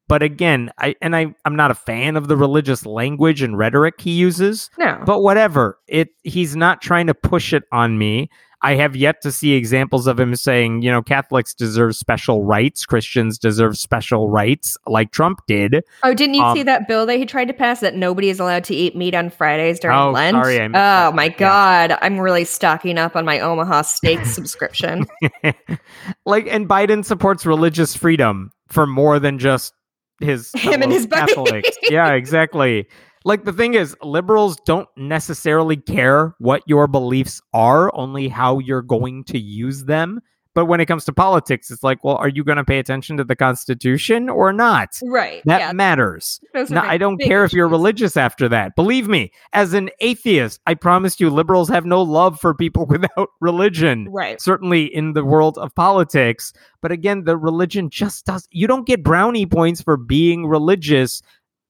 [0.08, 4.00] But again, I and I I'm not a fan of the religious language and rhetoric
[4.00, 4.70] he uses.
[4.78, 5.02] No.
[5.06, 5.80] But whatever.
[5.88, 8.30] It he's not trying to push it on me.
[8.66, 12.86] I have yet to see examples of him saying, you know, Catholics deserve special rights,
[12.86, 15.84] Christians deserve special rights, like Trump did.
[16.04, 18.40] Oh, didn't you Um, see that bill that he tried to pass that nobody is
[18.40, 20.34] allowed to eat meat on Fridays during Oh, Lent?
[20.36, 21.14] sorry, oh that.
[21.16, 21.30] my Yeah.
[21.38, 25.06] god, I'm really stocking up on my Omaha steak subscription.
[26.26, 29.74] like and Biden supports religious freedom for more than just
[30.22, 31.06] his Him and his.
[31.06, 31.70] Catholics.
[31.84, 32.88] yeah, exactly.
[33.26, 38.84] Like the thing is, liberals don't necessarily care what your beliefs are, only how you're
[38.84, 40.22] going to use them.
[40.54, 43.18] But when it comes to politics, it's like, well, are you going to pay attention
[43.18, 44.98] to the Constitution or not?
[45.04, 45.42] right.
[45.44, 45.72] That yeah.
[45.74, 46.40] matters.
[46.54, 48.74] No, I don't care if you're religious after that.
[48.78, 53.32] Believe me, as an atheist, I promise you, liberals have no love for people without
[53.42, 54.40] religion Right.
[54.40, 56.54] certainly in the world of politics.
[56.82, 61.22] But again, the religion just does, you don't get brownie points for being religious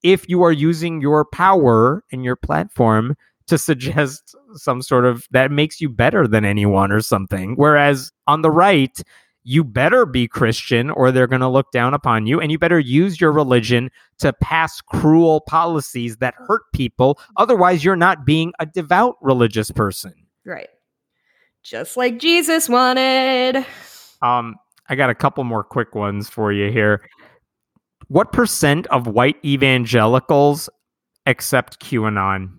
[0.05, 3.15] if you are using your power and your platform
[3.47, 7.55] to suggest some sort of that makes you better than anyone or something.
[7.55, 9.01] Whereas on the right,
[9.43, 12.39] you better be Christian or they're going to look down upon you.
[12.39, 13.89] And you better use your religion
[14.19, 17.19] to pass cruel policies that hurt people.
[17.37, 20.13] Otherwise, you're not being a devout religious person.
[20.45, 20.69] Right.
[21.63, 23.65] Just like Jesus wanted.
[24.21, 24.55] Um,
[24.87, 27.09] I got a couple more quick ones for you here.
[28.07, 30.69] What percent of white evangelicals
[31.25, 32.49] accept QAnon?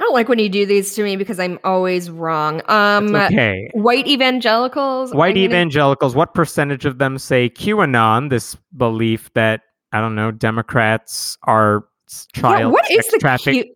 [0.00, 2.62] I don't like when you do these to me because I'm always wrong.
[2.68, 3.68] Um, okay.
[3.72, 5.12] white evangelicals.
[5.12, 9.62] White gonna- evangelicals, what percentage of them say QAnon, this belief that,
[9.92, 13.52] I don't know, Democrats are s- Yeah, child what is the traffic?
[13.54, 13.68] cute?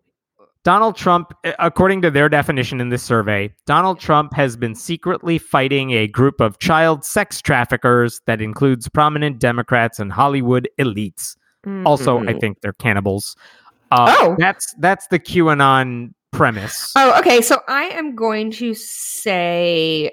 [0.63, 5.91] Donald Trump, according to their definition in this survey, Donald Trump has been secretly fighting
[5.91, 11.35] a group of child sex traffickers that includes prominent Democrats and Hollywood elites.
[11.85, 12.39] Also, I Mhm.
[12.41, 13.35] think they're cannibals.
[13.91, 14.35] Uh, Oh.
[14.39, 16.91] that's that's the QAnon premise.
[16.95, 17.41] Oh, okay.
[17.41, 20.11] So I am going to say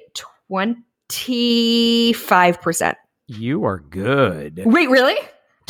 [0.49, 2.99] twenty-five percent.
[3.27, 4.63] You are good.
[4.65, 5.17] Wait, really?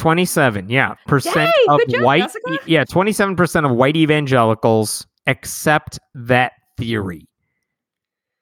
[0.01, 2.59] 27, yeah, percent Yay, of job, white, Jessica.
[2.67, 7.29] yeah, 27% of white evangelicals accept that theory,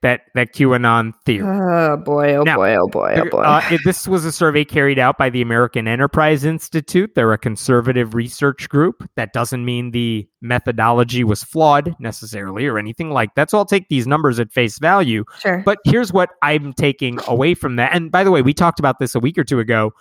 [0.02, 1.44] that that QAnon theory.
[1.48, 2.36] Oh boy!
[2.36, 2.76] Oh Now, boy!
[2.76, 3.14] Oh boy!
[3.16, 3.38] Oh boy!
[3.40, 7.10] Uh, it- this was a survey carried out by the American Enterprise Institute.
[7.16, 9.02] They're a conservative research group.
[9.16, 13.50] That doesn't mean the methodology was flawed necessarily or anything like that.
[13.50, 15.24] So I'll take these numbers at face value.
[15.40, 15.62] sure.
[15.66, 17.92] But here's what I'm taking away from that.
[17.92, 19.92] And by the way, we talked about this a week or two ago.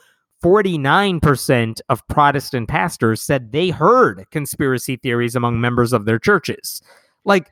[0.44, 6.82] 49% of Protestant pastors said they heard conspiracy theories among members of their churches.
[7.26, 7.50] Like,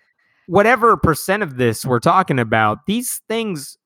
[0.48, 3.78] whatever percent of this we're talking about, these things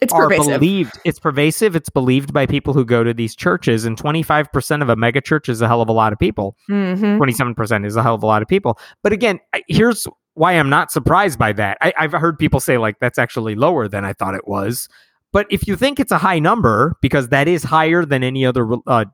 [0.00, 0.60] it's are pervasive.
[0.60, 0.98] believed.
[1.04, 1.74] It's pervasive.
[1.74, 3.84] It's believed by people who go to these churches.
[3.86, 6.54] And 25% of a megachurch is a hell of a lot of people.
[6.70, 7.16] Mhm.
[7.18, 8.78] 27% is a hell of a lot of people.
[9.02, 11.78] But again, here's why I'm not surprised by that.
[11.80, 14.86] I, I've heard people say, like, that's actually lower than I thought it was.
[15.32, 18.66] But if you think it's a high number, because that is higher than any other
[18.86, 19.04] uh,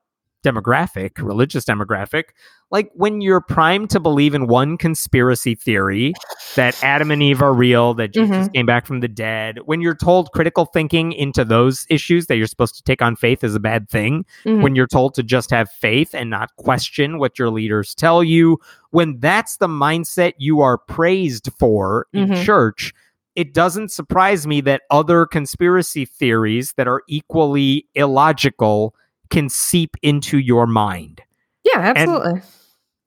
[0.44, 2.24] demographic, religious demographic,
[2.70, 6.14] like when you're primed to believe in one conspiracy theory
[6.56, 9.94] that Adam and Eve are real, that Jesus came back from the dead, when you're
[9.94, 13.60] told critical thinking into those issues that you're supposed to take on faith is a
[13.60, 14.62] bad thing, Mhm.
[14.62, 18.58] when you're told to just have faith and not question what your leaders tell you,
[18.90, 22.44] when that's the mindset you are praised for in Mhm.
[22.44, 22.92] church,
[23.34, 28.94] it doesn't surprise me that other conspiracy theories that are equally illogical
[29.30, 31.22] can seep into your mind.
[31.64, 32.42] yeah, absolutely.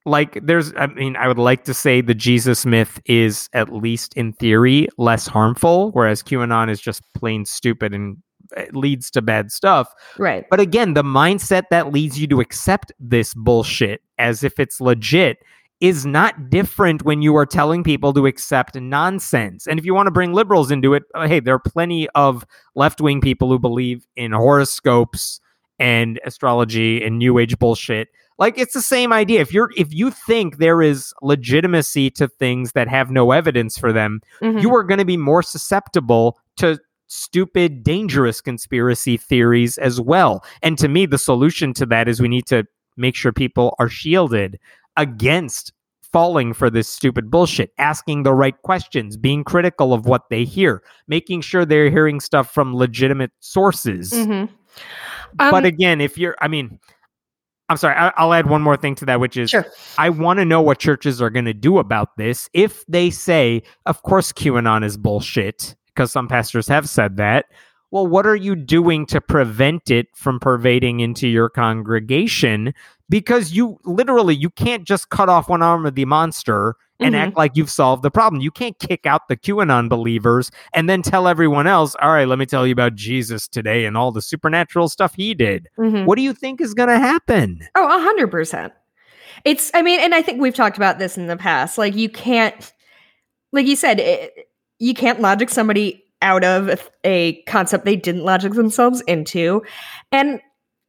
[0.07, 4.13] Like, there's, I mean, I would like to say the Jesus myth is, at least
[4.15, 8.17] in theory, less harmful, whereas QAnon is just plain stupid and
[8.55, 9.91] it leads to bad stuff.
[10.19, 10.45] right.
[10.49, 15.39] But again, the mindset that leads you to accept this bullshit as if it's legit
[15.88, 19.67] is not different when you are telling people to accept nonsense.
[19.67, 22.45] And if you want to bring liberals into it, uh, hey, there are plenty of
[22.75, 25.39] left wing people who believe in horoscopes
[25.79, 28.07] and astrology and new age bullshit.
[28.38, 29.39] Like it's the same idea.
[29.41, 33.93] If you're if you think there is legitimacy to things that have no evidence for
[33.93, 34.61] them, Mhm.
[34.61, 40.43] you are going to be more susceptible to stupid, dangerous conspiracy theories as well.
[40.63, 42.65] And to me, the solution to that is we need to
[42.97, 44.59] make sure people are shielded
[44.97, 45.71] against
[46.16, 50.82] falling for this stupid bullshit, asking the right questions, being critical of what they hear,
[51.09, 54.13] making sure they're hearing stuff from legitimate sources.
[54.13, 54.47] Mhm.
[55.34, 56.80] but Um, again, if you're, I mean,
[57.68, 59.66] I'm sorry, I, I'll add one more thing to that, which is sure.
[59.97, 62.49] I want to know what churches are going to do about this.
[62.53, 67.47] If they say, of course, QAnon is bullshit, because some pastors have said that,
[67.91, 72.74] well, what are you doing to prevent it from pervading into your congregation?
[73.10, 77.20] Because you literally you can't just cut off one arm of the monster and Mhm.
[77.20, 78.41] act like you've solved the problem.
[78.41, 82.39] You can't kick out the QAnon believers and then tell everyone else, all right, let
[82.39, 85.68] me tell you about Jesus today and all the supernatural stuff he did.
[85.78, 86.06] Mhm.
[86.06, 87.60] What do you think is going to happen?
[87.76, 88.72] Oh, a hundred percent.
[89.43, 91.78] It's, I mean, and I think we've talked about this in the past.
[91.78, 92.72] Like, you can't,
[93.51, 94.47] like you said, it,
[94.80, 99.62] you can't logic somebody out of a concept they didn't logic themselves into.
[100.14, 100.39] And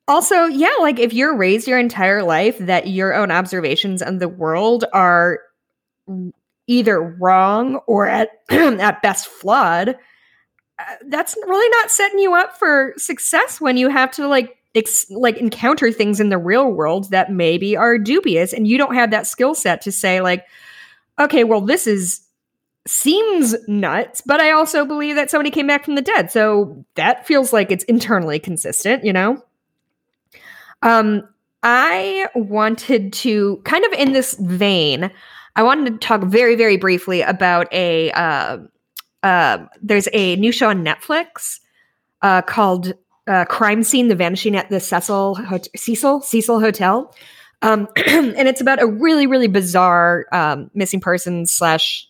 [0.09, 4.29] also, yeah, like if you're raised your entire life that your own observations on the
[4.29, 5.41] world are
[6.67, 9.97] either wrong or at at best flawed,
[10.79, 15.11] uh, that's really not setting you up for success when you have to like ex-
[15.11, 19.11] like encounter things in the real world that maybe are dubious and you don't have
[19.11, 20.45] that skill set to say like
[21.19, 22.21] okay well this is
[22.87, 26.31] seems nuts but i also believe that somebody came back from the dead.
[26.31, 29.43] So that feels like it's internally consistent you know
[30.87, 31.22] um
[31.62, 35.11] i wanted to kind of in this vein
[35.57, 38.57] i wanted to talk very very briefly about a uh,
[39.22, 41.59] uh, there's a new show on netflix
[42.22, 42.95] uh, called
[43.26, 47.14] uh, "Crime Scene: The Vanishing at the Cecil Hot- Cecil Cecil Hotel,"
[47.62, 52.09] um, and it's about a really really bizarre um, missing person slash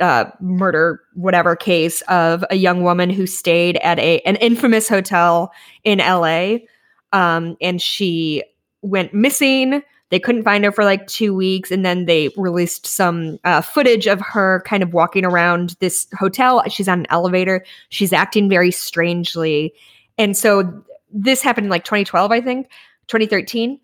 [0.00, 5.52] uh, murder whatever case of a young woman who stayed at a an infamous hotel
[5.84, 6.66] in L.A.
[7.12, 8.42] Um, and she
[8.82, 9.82] went missing.
[10.10, 14.06] They couldn't find her for like two weeks, and then they released some uh, footage
[14.06, 16.62] of her kind of walking around this hotel.
[16.68, 17.64] She's on an elevator.
[17.88, 19.74] She's acting very strangely,
[20.16, 22.68] and so this happened in like 2012, I think,
[23.08, 23.80] 2013,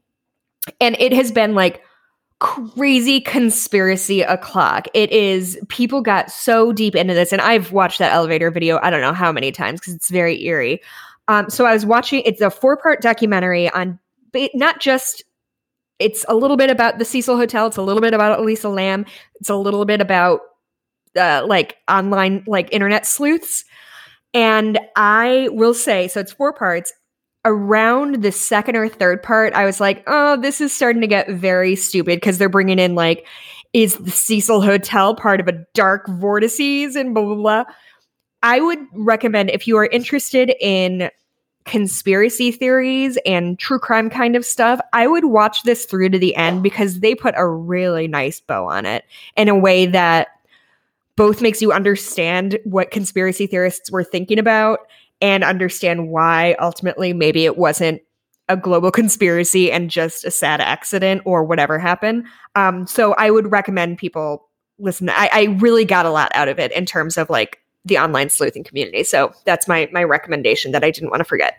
[0.80, 1.82] and it has been like
[2.38, 4.88] crazy conspiracy o'clock.
[4.94, 8.78] It is people got so deep into this, and I've watched that elevator video.
[8.82, 10.80] I don't know how many times because it's very eerie.
[11.28, 12.22] Um, so I was watching.
[12.24, 13.98] It's a four part documentary on
[14.54, 15.22] not just.
[15.98, 17.68] It's a little bit about the Cecil Hotel.
[17.68, 19.06] It's a little bit about Elisa Lam.
[19.36, 20.40] It's a little bit about
[21.16, 23.64] uh, like online like internet sleuths.
[24.34, 26.92] And I will say, so it's four parts.
[27.44, 31.28] Around the second or third part, I was like, oh, this is starting to get
[31.28, 33.26] very stupid because they're bringing in like,
[33.72, 37.64] is the Cecil Hotel part of a dark vortices and blah, blah, blah.
[38.42, 41.10] I would recommend if you are interested in
[41.64, 46.34] conspiracy theories and true crime kind of stuff, I would watch this through to the
[46.34, 49.04] end because they put a really nice bow on it
[49.36, 50.28] in a way that
[51.14, 54.80] both makes you understand what conspiracy theorists were thinking about
[55.20, 58.02] and understand why ultimately maybe it wasn't
[58.48, 62.24] a global conspiracy and just a sad accident or whatever happened.
[62.56, 65.10] Um, so I would recommend people listen.
[65.10, 68.30] I, I really got a lot out of it in terms of like the online
[68.30, 69.04] sleuthing community.
[69.04, 71.56] So that's my my recommendation that I didn't want to forget.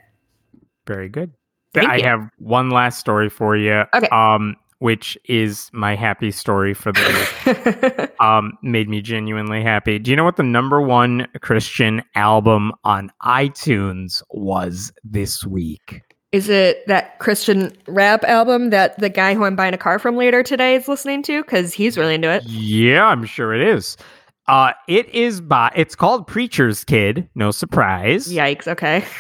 [0.86, 1.32] Very good.
[1.74, 2.04] Thank I you.
[2.04, 3.84] have one last story for you.
[3.94, 4.08] Okay.
[4.10, 7.00] Um, which is my happy story for the
[7.46, 8.12] week.
[8.22, 9.98] um, made me genuinely happy.
[9.98, 16.02] Do you know what the number one Christian album on iTunes was this week?
[16.34, 20.18] Is it that Christian rap album that the guy who I'm buying a car from
[20.18, 21.44] later today is listening to?
[21.44, 22.44] Because he's really into it.
[22.44, 23.96] Yeah, I'm sure it is.
[24.48, 25.72] Uh, it is by.
[25.76, 27.30] It's called Preacher's Kid.
[27.36, 28.32] No surprise.
[28.32, 28.68] Yikes.
[28.68, 29.06] Okay.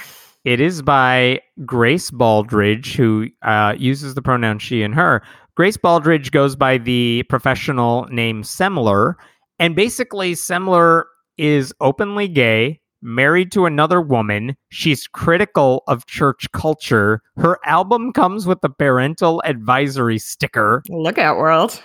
[0.46, 5.24] It is by Grace Baldridge, who uh, uses the pronoun she and her.
[5.56, 9.16] Grace Baldridge goes by the professional name Semler,
[9.58, 11.04] and basically, Semler
[11.38, 14.56] is openly gay, married to another woman.
[14.70, 17.22] She's critical of church culture.
[17.38, 20.82] Her album comes with a parental advisory sticker.
[20.90, 21.82] Look out, world.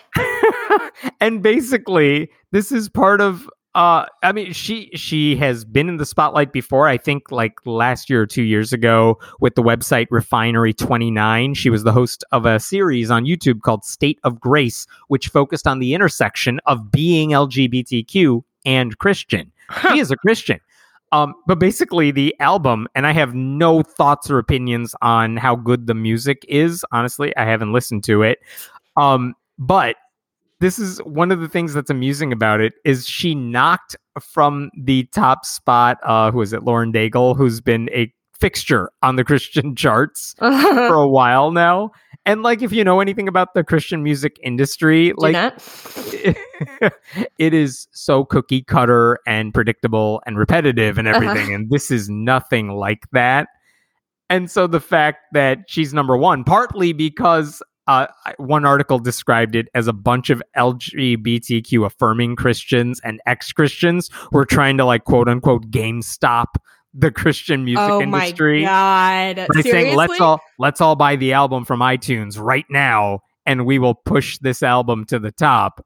[1.21, 6.07] and basically, this is part of uh I mean she she has been in the
[6.07, 10.73] spotlight before I think like last year or 2 years ago with the website Refinery
[10.73, 15.29] 29 she was the host of a series on YouTube called State of Grace which
[15.29, 19.53] focused on the intersection of being LGBTQ and Christian
[19.83, 20.61] she is a Christian
[21.13, 25.87] um but basically the album and I have no thoughts or opinions on how good
[25.87, 28.39] the music is honestly I haven't listened to it.
[28.97, 29.97] Um but
[30.61, 35.05] this is one of the things that's amusing about it is she knocked from the
[35.13, 36.65] top spot uh who is it?
[36.65, 41.91] Lauren daigle who's been a fixture on the christian charts for a while now.
[42.27, 45.33] And like if you know anything about the christian music industry Do like
[47.39, 51.17] it is so cookie cutter and predictable and repetitive and Uh-huh.
[51.21, 53.49] everything and this is nothing like that.
[54.31, 59.69] And so the fact that she's number one partly because uh, one article described it
[59.75, 65.71] as a bunch of lgbtq affirming christians and ex-christians were trying to like quote unquote
[65.71, 66.45] GameStop
[66.95, 69.37] the christian music oh industry my god!
[69.37, 69.71] by Seriously?
[69.71, 73.95] saying let's all let's all buy the album from iTunes right now and we will
[73.95, 75.85] push this album to the top.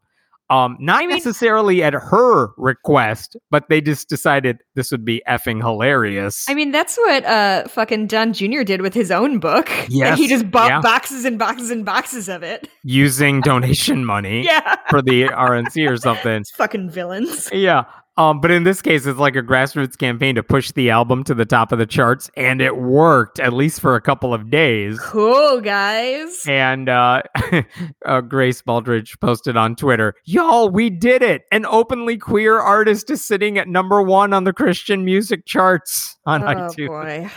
[0.51, 6.45] Um, not necessarily at her request, but they just decided this would be effing hilarious.
[6.47, 8.63] I mean, that's what uh fucking Don Jr.
[8.63, 9.71] did with his own book.
[9.89, 10.81] Yes, he just bought yeah.
[10.83, 12.69] boxes and boxes and boxes of it.
[12.83, 16.45] using donation money Yeah, for the RNC or something.
[16.57, 17.49] fucking villains.
[17.53, 17.85] Yeah.
[18.23, 21.35] Um, but in this case, it's like a grassroots campaign to push the album to
[21.35, 24.99] the top of the charts, and it worked at least for a couple of days.
[25.01, 26.45] Cool guys.
[26.47, 27.23] And uh,
[28.07, 31.43] uh, Grace Baldridge posted on Twitter, "Y'all, we did it!
[31.51, 36.43] An openly queer artist is sitting at number one on the Christian music charts on
[36.43, 37.31] Oh iTunes." boy.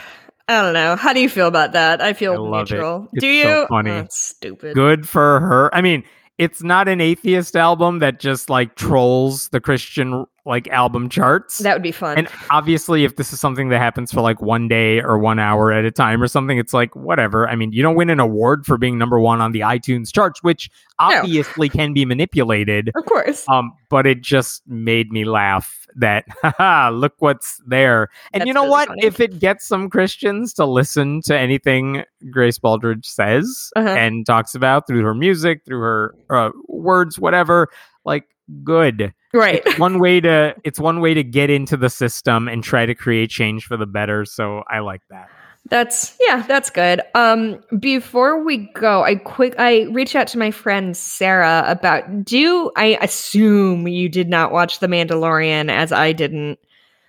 [0.48, 0.96] I don't know.
[0.96, 2.02] How do you feel about that?
[2.02, 2.70] I feel I it.
[2.70, 3.10] neutral.
[3.14, 3.44] It's do you?
[3.44, 3.90] so funny.
[3.90, 4.76] Oh, stupid.
[4.76, 5.74] Good for her.
[5.74, 6.04] I mean,
[6.38, 11.58] it's not an atheist album that just like trolls the Christian like album charts.
[11.60, 12.18] That would be fun.
[12.20, 15.72] and obviously, if this is something that happens for like one day or one hour
[15.72, 17.50] at a time or something, it's like whatever.
[17.50, 20.44] I mean, you don't win an award for being number one on the iTunes charts,
[20.44, 20.70] which
[21.00, 21.08] No.
[21.20, 22.92] obviously can be manipulated.
[22.96, 23.44] of course.
[23.50, 28.10] Um, but it just made me laugh that haha, look what's there.
[28.34, 28.88] And That's you know really what?
[28.90, 29.04] funny.
[29.06, 33.88] If it gets some Christians to listen to anything Grace Baldridge says Uh-huh.
[33.90, 37.70] and talks about through her music, through her uh, words, whatever,
[38.04, 38.26] like
[38.64, 39.14] good.
[39.34, 39.62] Right.
[39.66, 42.96] It's one way to it's one way to get into the system and try to
[42.96, 44.26] create change for the better.
[44.26, 45.30] So I like that.
[45.70, 47.02] That's yeah, that's good.
[47.16, 52.72] Um before we go, I quick I reached out to my friend Sarah about do
[52.78, 56.60] I assume you did not watch The Mandalorian as I didn't.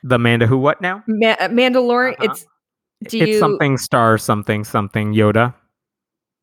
[0.02, 1.02] The Manda who what now?
[1.06, 2.32] Ma- Mandalorian Uh-huh.
[2.32, 2.46] it's
[3.08, 5.54] do it's you something star something something Yoda.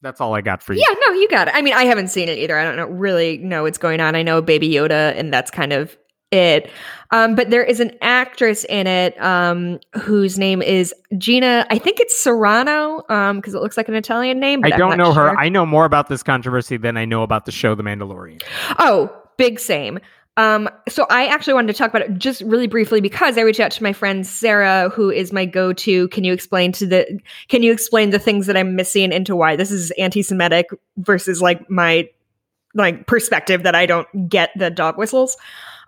[0.03, 0.85] That's all I got for you.
[0.87, 1.55] Yeah, no, you got it.
[1.55, 2.59] I mean, I haven't seen it either.
[2.59, 4.15] I don't know really know what's going on.
[4.15, 5.97] I know Baby Yoda, and that's kind of
[6.31, 6.69] it.
[7.11, 11.65] Um, but there is an actress in it um, whose name is Gina.
[11.69, 13.01] I think it's Carano
[13.35, 14.61] because it looks like an Italian name.
[14.63, 15.37] I don't know her.
[15.37, 18.41] I know more about this controversy than I know about the show The Mandalorian.
[18.79, 19.99] Oh, big same.
[20.35, 23.59] Um, so I actually wanted to talk about it just really briefly because I reached
[23.59, 26.07] out to my friend Sarah, who is my go-to.
[26.07, 27.19] Can you explain to the
[27.49, 31.69] can you explain the things that I'm missing into why this is anti-Semitic versus like
[31.69, 32.09] my
[32.73, 35.37] like perspective that I don't get the dog whistles.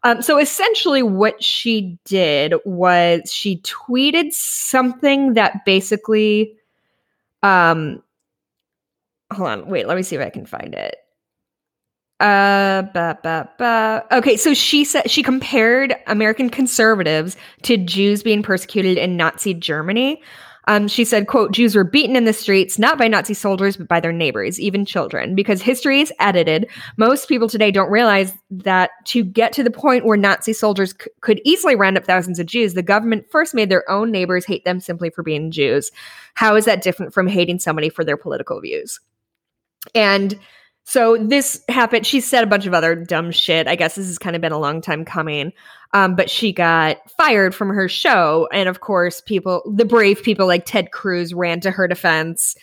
[0.03, 6.53] Um, so essentially what she did was she tweeted something that basically
[7.41, 8.03] um
[9.33, 10.97] hold on, wait, let me see if I can find it.
[12.19, 14.05] Uh, ba, ba, ba.
[14.11, 20.21] Okay, so she said she compared American conservatives to Jews being persecuted in Nazi Germany.
[20.67, 23.87] Um, she said, quote, Jews were beaten in the streets, not by Nazi soldiers, but
[23.87, 25.35] by their neighbors, even children.
[25.35, 30.05] Because history is edited, most people today don't realize that to get to the point
[30.05, 33.69] where Nazi soldiers c- could easily round up thousands of Jews, the government first made
[33.69, 35.91] their own neighbors hate them simply for being Jews.
[36.33, 38.99] How is that different from hating somebody for their political views?
[39.93, 40.39] And
[40.85, 42.05] so this happened.
[42.05, 43.67] She said a bunch of other dumb shit.
[43.67, 45.51] I guess this has kind of been a long time coming.
[45.93, 48.47] Um, but she got fired from her show.
[48.53, 52.55] And of course, people, the brave people like Ted Cruz ran to her defense.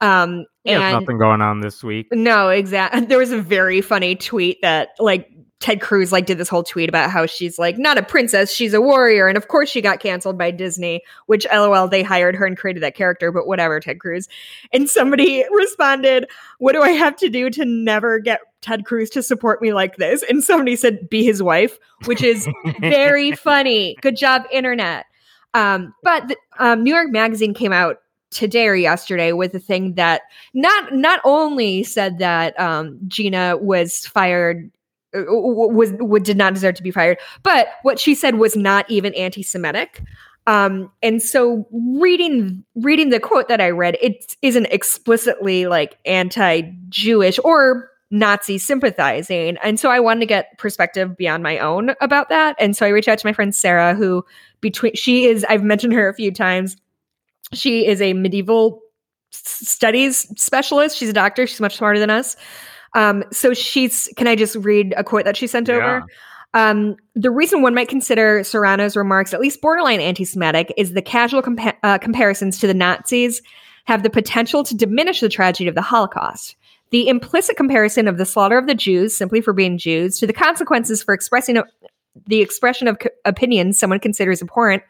[0.00, 2.08] Um, There's and nothing going on this week.
[2.10, 3.02] no, exactly.
[3.06, 5.30] There was a very funny tweet that like
[5.60, 8.72] Ted Cruz like did this whole tweet about how she's like not a princess, she's
[8.72, 11.02] a warrior, and of course she got canceled by Disney.
[11.26, 14.26] Which LOL, they hired her and created that character, but whatever, Ted Cruz.
[14.72, 16.26] And somebody responded,
[16.58, 19.96] "What do I have to do to never get Ted Cruz to support me like
[19.96, 22.48] this?" And somebody said, "Be his wife," which is
[22.80, 23.96] very funny.
[24.00, 25.04] Good job, internet.
[25.52, 27.98] Um, but the, um, New York Magazine came out
[28.30, 30.22] today or yesterday with a thing that
[30.54, 34.70] not not only said that um, Gina was fired.
[35.14, 38.90] Uh, Was, w did not deserve to be fired, but what she said was not
[38.90, 40.02] even anti-Semitic.
[40.46, 47.38] Um, and so reading reading the quote that I read, it isn't explicitly like anti-Jewish
[47.44, 49.56] or Nazi sympathizing.
[49.62, 52.56] And so I wanted to get perspective beyond my own about that.
[52.58, 54.24] And so I reached out to my friend Sarah, who
[54.60, 56.76] between she is, I've mentioned her a few times.
[57.52, 58.80] She is a medieval
[59.30, 60.96] studies specialist.
[60.96, 61.46] She's a doctor.
[61.46, 62.34] She's much smarter than us.
[62.94, 66.04] Um, so she's, can I just read a quote that she sent over?
[66.52, 71.02] Um, the reason one might consider Carano's remarks at least borderline anti Semitic is the
[71.02, 73.40] casual compa- uh, comparisons to the Nazis
[73.84, 76.56] have the potential to diminish the tragedy of the Holocaust.
[76.90, 80.32] The implicit comparison of the slaughter of the Jews simply for being Jews to the
[80.32, 81.64] consequences for expressing a,
[82.26, 84.82] the expression of co- opinions someone considers abhorrent,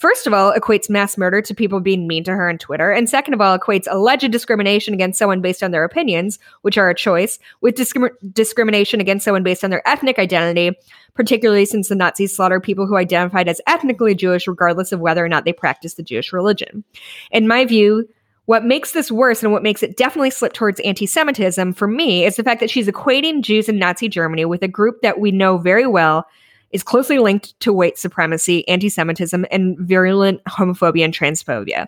[0.00, 3.08] first of all, equates mass murder to people being mean to her on Twitter, and
[3.08, 6.94] second of all, equates alleged discrimination against someone based on their opinions, which are a
[6.94, 10.76] choice, with discrim- discrimination against someone based on their ethnic identity,
[11.14, 15.28] particularly since the Nazis slaughtered people who identified as ethnically Jewish, regardless of whether or
[15.28, 16.82] not they practiced the Jewish religion.
[17.30, 18.08] In my view,
[18.46, 22.24] what makes this worse and what makes it definitely slip towards anti Semitism for me
[22.24, 25.30] is the fact that she's equating Jews in Nazi Germany with a group that we
[25.30, 26.26] know very well
[26.70, 31.86] is closely linked to white supremacy, anti Semitism, and virulent homophobia and transphobia.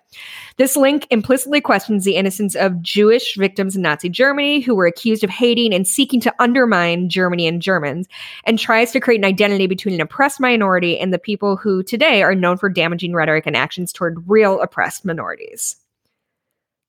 [0.56, 5.24] This link implicitly questions the innocence of Jewish victims in Nazi Germany who were accused
[5.24, 8.08] of hating and seeking to undermine Germany and Germans,
[8.44, 12.22] and tries to create an identity between an oppressed minority and the people who today
[12.22, 15.76] are known for damaging rhetoric and actions toward real oppressed minorities.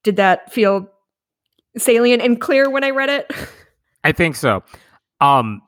[0.04, 0.90] Did that feel
[1.78, 3.32] salient and clear when I read it?
[4.04, 4.64] I think so.
[5.22, 5.62] Um,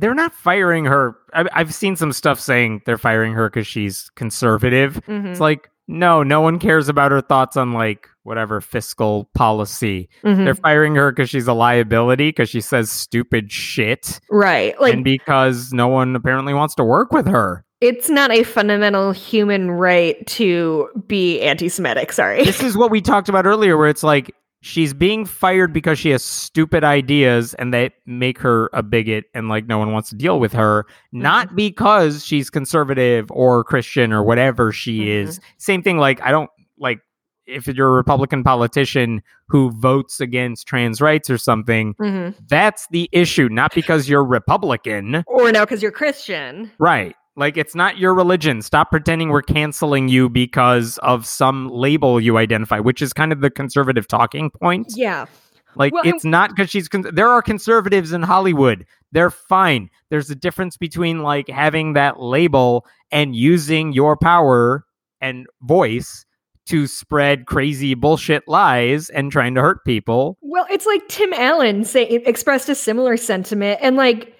[0.00, 1.16] they're not firing her.
[1.34, 5.00] I, I've seen some stuff saying they're firing her because she's conservative.
[5.06, 5.26] Mhm.
[5.26, 10.08] It's like, no, no one cares about her thoughts on like whatever fiscal policy.
[10.24, 10.44] Mhm.
[10.44, 14.78] They're firing her because she's a liability because she says stupid shit Right.
[14.80, 17.64] Like and because no one apparently wants to work with her.
[17.80, 22.10] it's not a fundamental human right to be anti-Semitic.
[22.12, 22.42] Sorry.
[22.44, 24.34] This is what we talked about earlier, where it's like
[24.66, 29.48] she's being fired because she has stupid ideas and they make her a bigot and
[29.48, 34.22] like no one wants to deal with her, not because she's conservative or Christian or
[34.22, 35.40] whatever she is.
[35.58, 36.98] Same thing, like, I don't like
[37.46, 42.34] if you're a Republican politician who votes against trans rights or something, Mhm.
[42.48, 45.22] that's the issue, not because you're Republican.
[45.28, 46.72] Or now because you're Christian.
[46.80, 47.14] Right.
[47.36, 48.62] Like it's not your religion.
[48.62, 53.40] Stop pretending we're canceling you because of some label you identify, which is kind of
[53.42, 54.86] the conservative talking point.
[54.96, 55.26] Yeah.
[55.74, 58.86] Like Well, it's not because she's con- there are conservatives in Hollywood.
[59.12, 59.90] They're fine.
[60.08, 64.84] There's a difference between like having that label and using your power
[65.20, 66.24] and voice
[66.66, 70.36] to spread crazy bullshit lies and trying to hurt people.
[70.40, 74.35] Well, it's like Tim Allen say expressed a similar sentiment and like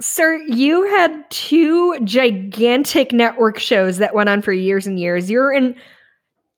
[0.00, 5.30] Sir, you had two gigantic network shows that went on for years and years.
[5.30, 5.74] You're in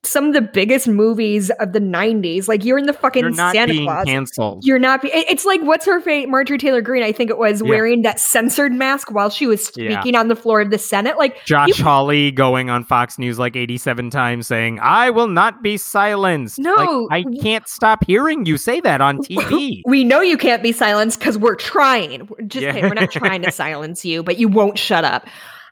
[0.09, 2.48] some of the biggest movies of the 90s.
[2.48, 4.05] Like you're in the fucking You're not Santa being Claus.
[4.06, 4.64] canceled.
[4.64, 5.02] You're not.
[5.02, 7.68] Be- it's like what's her fate Marjorie Taylor Greene I think it was, Yeah.
[7.68, 10.01] wearing that censored mask while she was Yeah.
[10.01, 11.18] speaking on the floor of the Senate.
[11.18, 15.76] Like Josh Hawley going on Fox News like 87 times saying, I will not be
[15.76, 16.59] silenced.
[16.59, 17.09] No.
[17.10, 19.82] Like, I can't stop hearing you say that on TV.
[19.86, 22.26] we know you can't be silenced because we're trying.
[22.28, 22.72] We're Just Yeah.
[22.72, 22.89] kidding.
[22.89, 25.26] We're not trying to silence you, but you won't shut up.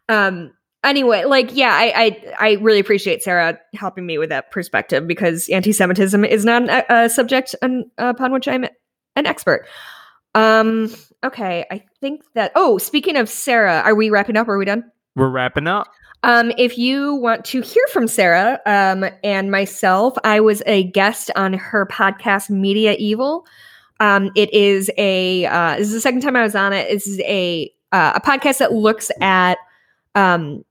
[0.09, 0.53] Um.
[0.87, 5.49] Anyway, like, yeah, I, I, I really appreciate Sarah helping me with that perspective because
[5.49, 8.65] anti-Semitism is not an, a subject on, upon which I'm
[9.17, 9.67] an expert.
[10.35, 10.95] Um.
[11.25, 12.53] Okay, I think that.
[12.55, 14.49] Oh, speaking of Sarah, are we wrapping up?
[14.49, 14.85] Are we done?
[15.17, 15.89] We're wrapping up.
[16.23, 21.31] Um, if you want to hear from Sarah um, and myself, I was a guest
[21.37, 23.47] on her podcast, Media Evil.
[23.99, 26.89] Um, it is a uh, this is the second time I was on it.
[26.91, 29.59] This is a uh, a podcast that looks at
[30.15, 30.65] um,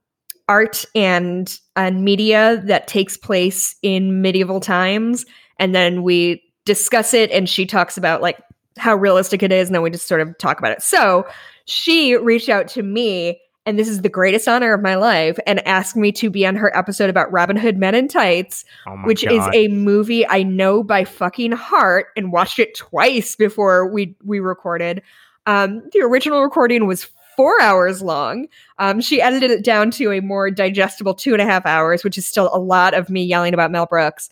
[0.48, 5.26] art and and media that takes place in medieval times,
[5.58, 7.30] and then we discuss it.
[7.30, 8.38] And she talks about like
[8.78, 10.82] how realistic it is, and then we just sort of talk about it.
[10.82, 11.26] So
[11.64, 15.66] she reached out to me and this is the greatest honor of my life, and
[15.66, 19.24] asked me to be on her episode about Robin Hood Men in Tights, Oh which
[19.24, 19.32] God.
[19.32, 24.38] is a movie I know by fucking heart and watched it twice before we we
[24.38, 25.02] recorded.
[25.46, 28.46] Um, the original recording was four hours long.
[28.78, 32.18] Um, she edited it down to a more digestible two and a half hours, which
[32.18, 34.30] is still a lot of me yelling about Mel Brooks.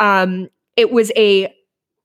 [0.00, 1.54] Um, it was a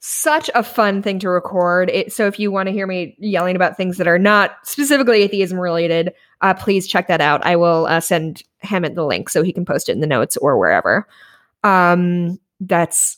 [0.04, 1.90] such a fun thing to record.
[1.92, 5.22] It, so if you want to hear me yelling about things that are not specifically
[5.22, 7.46] atheism related, uh, please check that out.
[7.46, 10.38] I will uh, send Hemant the link so he can post it in the notes
[10.38, 11.08] or wherever.
[11.64, 13.18] Um, that's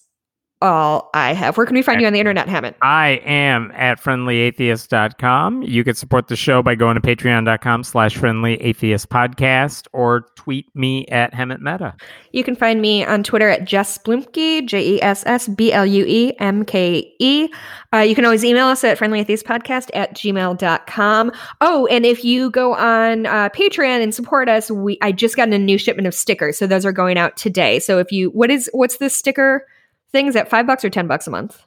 [0.63, 1.57] all I have.
[1.57, 2.75] Where can we find you on the internet, Hemant?
[2.81, 5.63] I am at friendlyatheist.com.
[5.63, 11.33] You can support the show by going to patreon.com slash friendlyatheist or tweet me at
[11.33, 11.95] Hemant Mehta.
[12.31, 15.85] You can find me on Twitter at Jess Bluemke, J E S S B L
[15.85, 17.49] U E M K E.
[17.93, 21.31] Uh, you can always email us at friendlyatheistpodcast at gmail.com.
[21.59, 25.49] Oh, and if you go on uh, Patreon and support us, we I just got
[25.49, 26.57] a new shipment of stickers.
[26.57, 27.79] So those are going out today.
[27.79, 29.67] So if you, what is, what's this sticker
[30.13, 30.29] thing?
[30.35, 31.61] at five bucks or 10 bucks a month?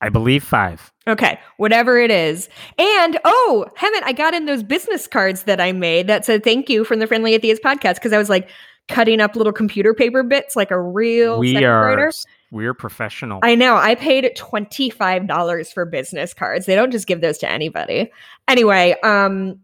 [0.00, 0.92] I believe five.
[1.06, 2.48] Okay, whatever it is.
[2.78, 6.68] And oh, Hemant, I got in those business cards that I made that said thank
[6.68, 8.50] you from the Friendly Atheist podcast because I was like
[8.88, 12.10] cutting up little computer paper bits like a real we are grader.
[12.50, 13.40] we're professional.
[13.42, 13.76] I know.
[13.76, 16.66] I paid $25 for business cards.
[16.66, 18.10] They don't just give those to anybody.
[18.46, 19.60] Anyway, um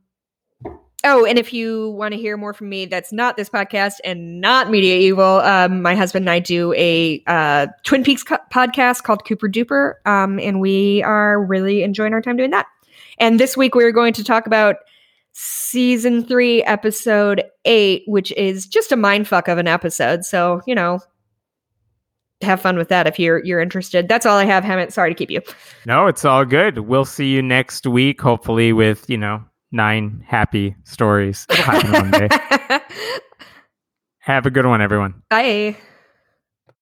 [1.02, 4.40] Oh, and if you want to hear more from me, that's not this podcast and
[4.40, 5.40] not Media Evil.
[5.40, 9.94] Um, my husband and I do a uh, Twin Peaks co- podcast called Cooper Duper,
[10.04, 12.66] um, and we are really enjoying our time doing that.
[13.18, 14.76] And this week we're going to talk about
[15.32, 20.24] season three, episode eight, which is just a mindfuck of an episode.
[20.24, 21.00] So you know,
[22.42, 24.08] have fun with that if you're you're interested.
[24.08, 24.92] That's all I have, Hemant.
[24.92, 25.40] Sorry to keep you.
[25.86, 26.80] no, it's all good.
[26.80, 31.46] We'll see you next week, hopefully with, you know, nine happy stories.
[34.20, 35.22] Have a good one, everyone.
[35.30, 35.76] Bye.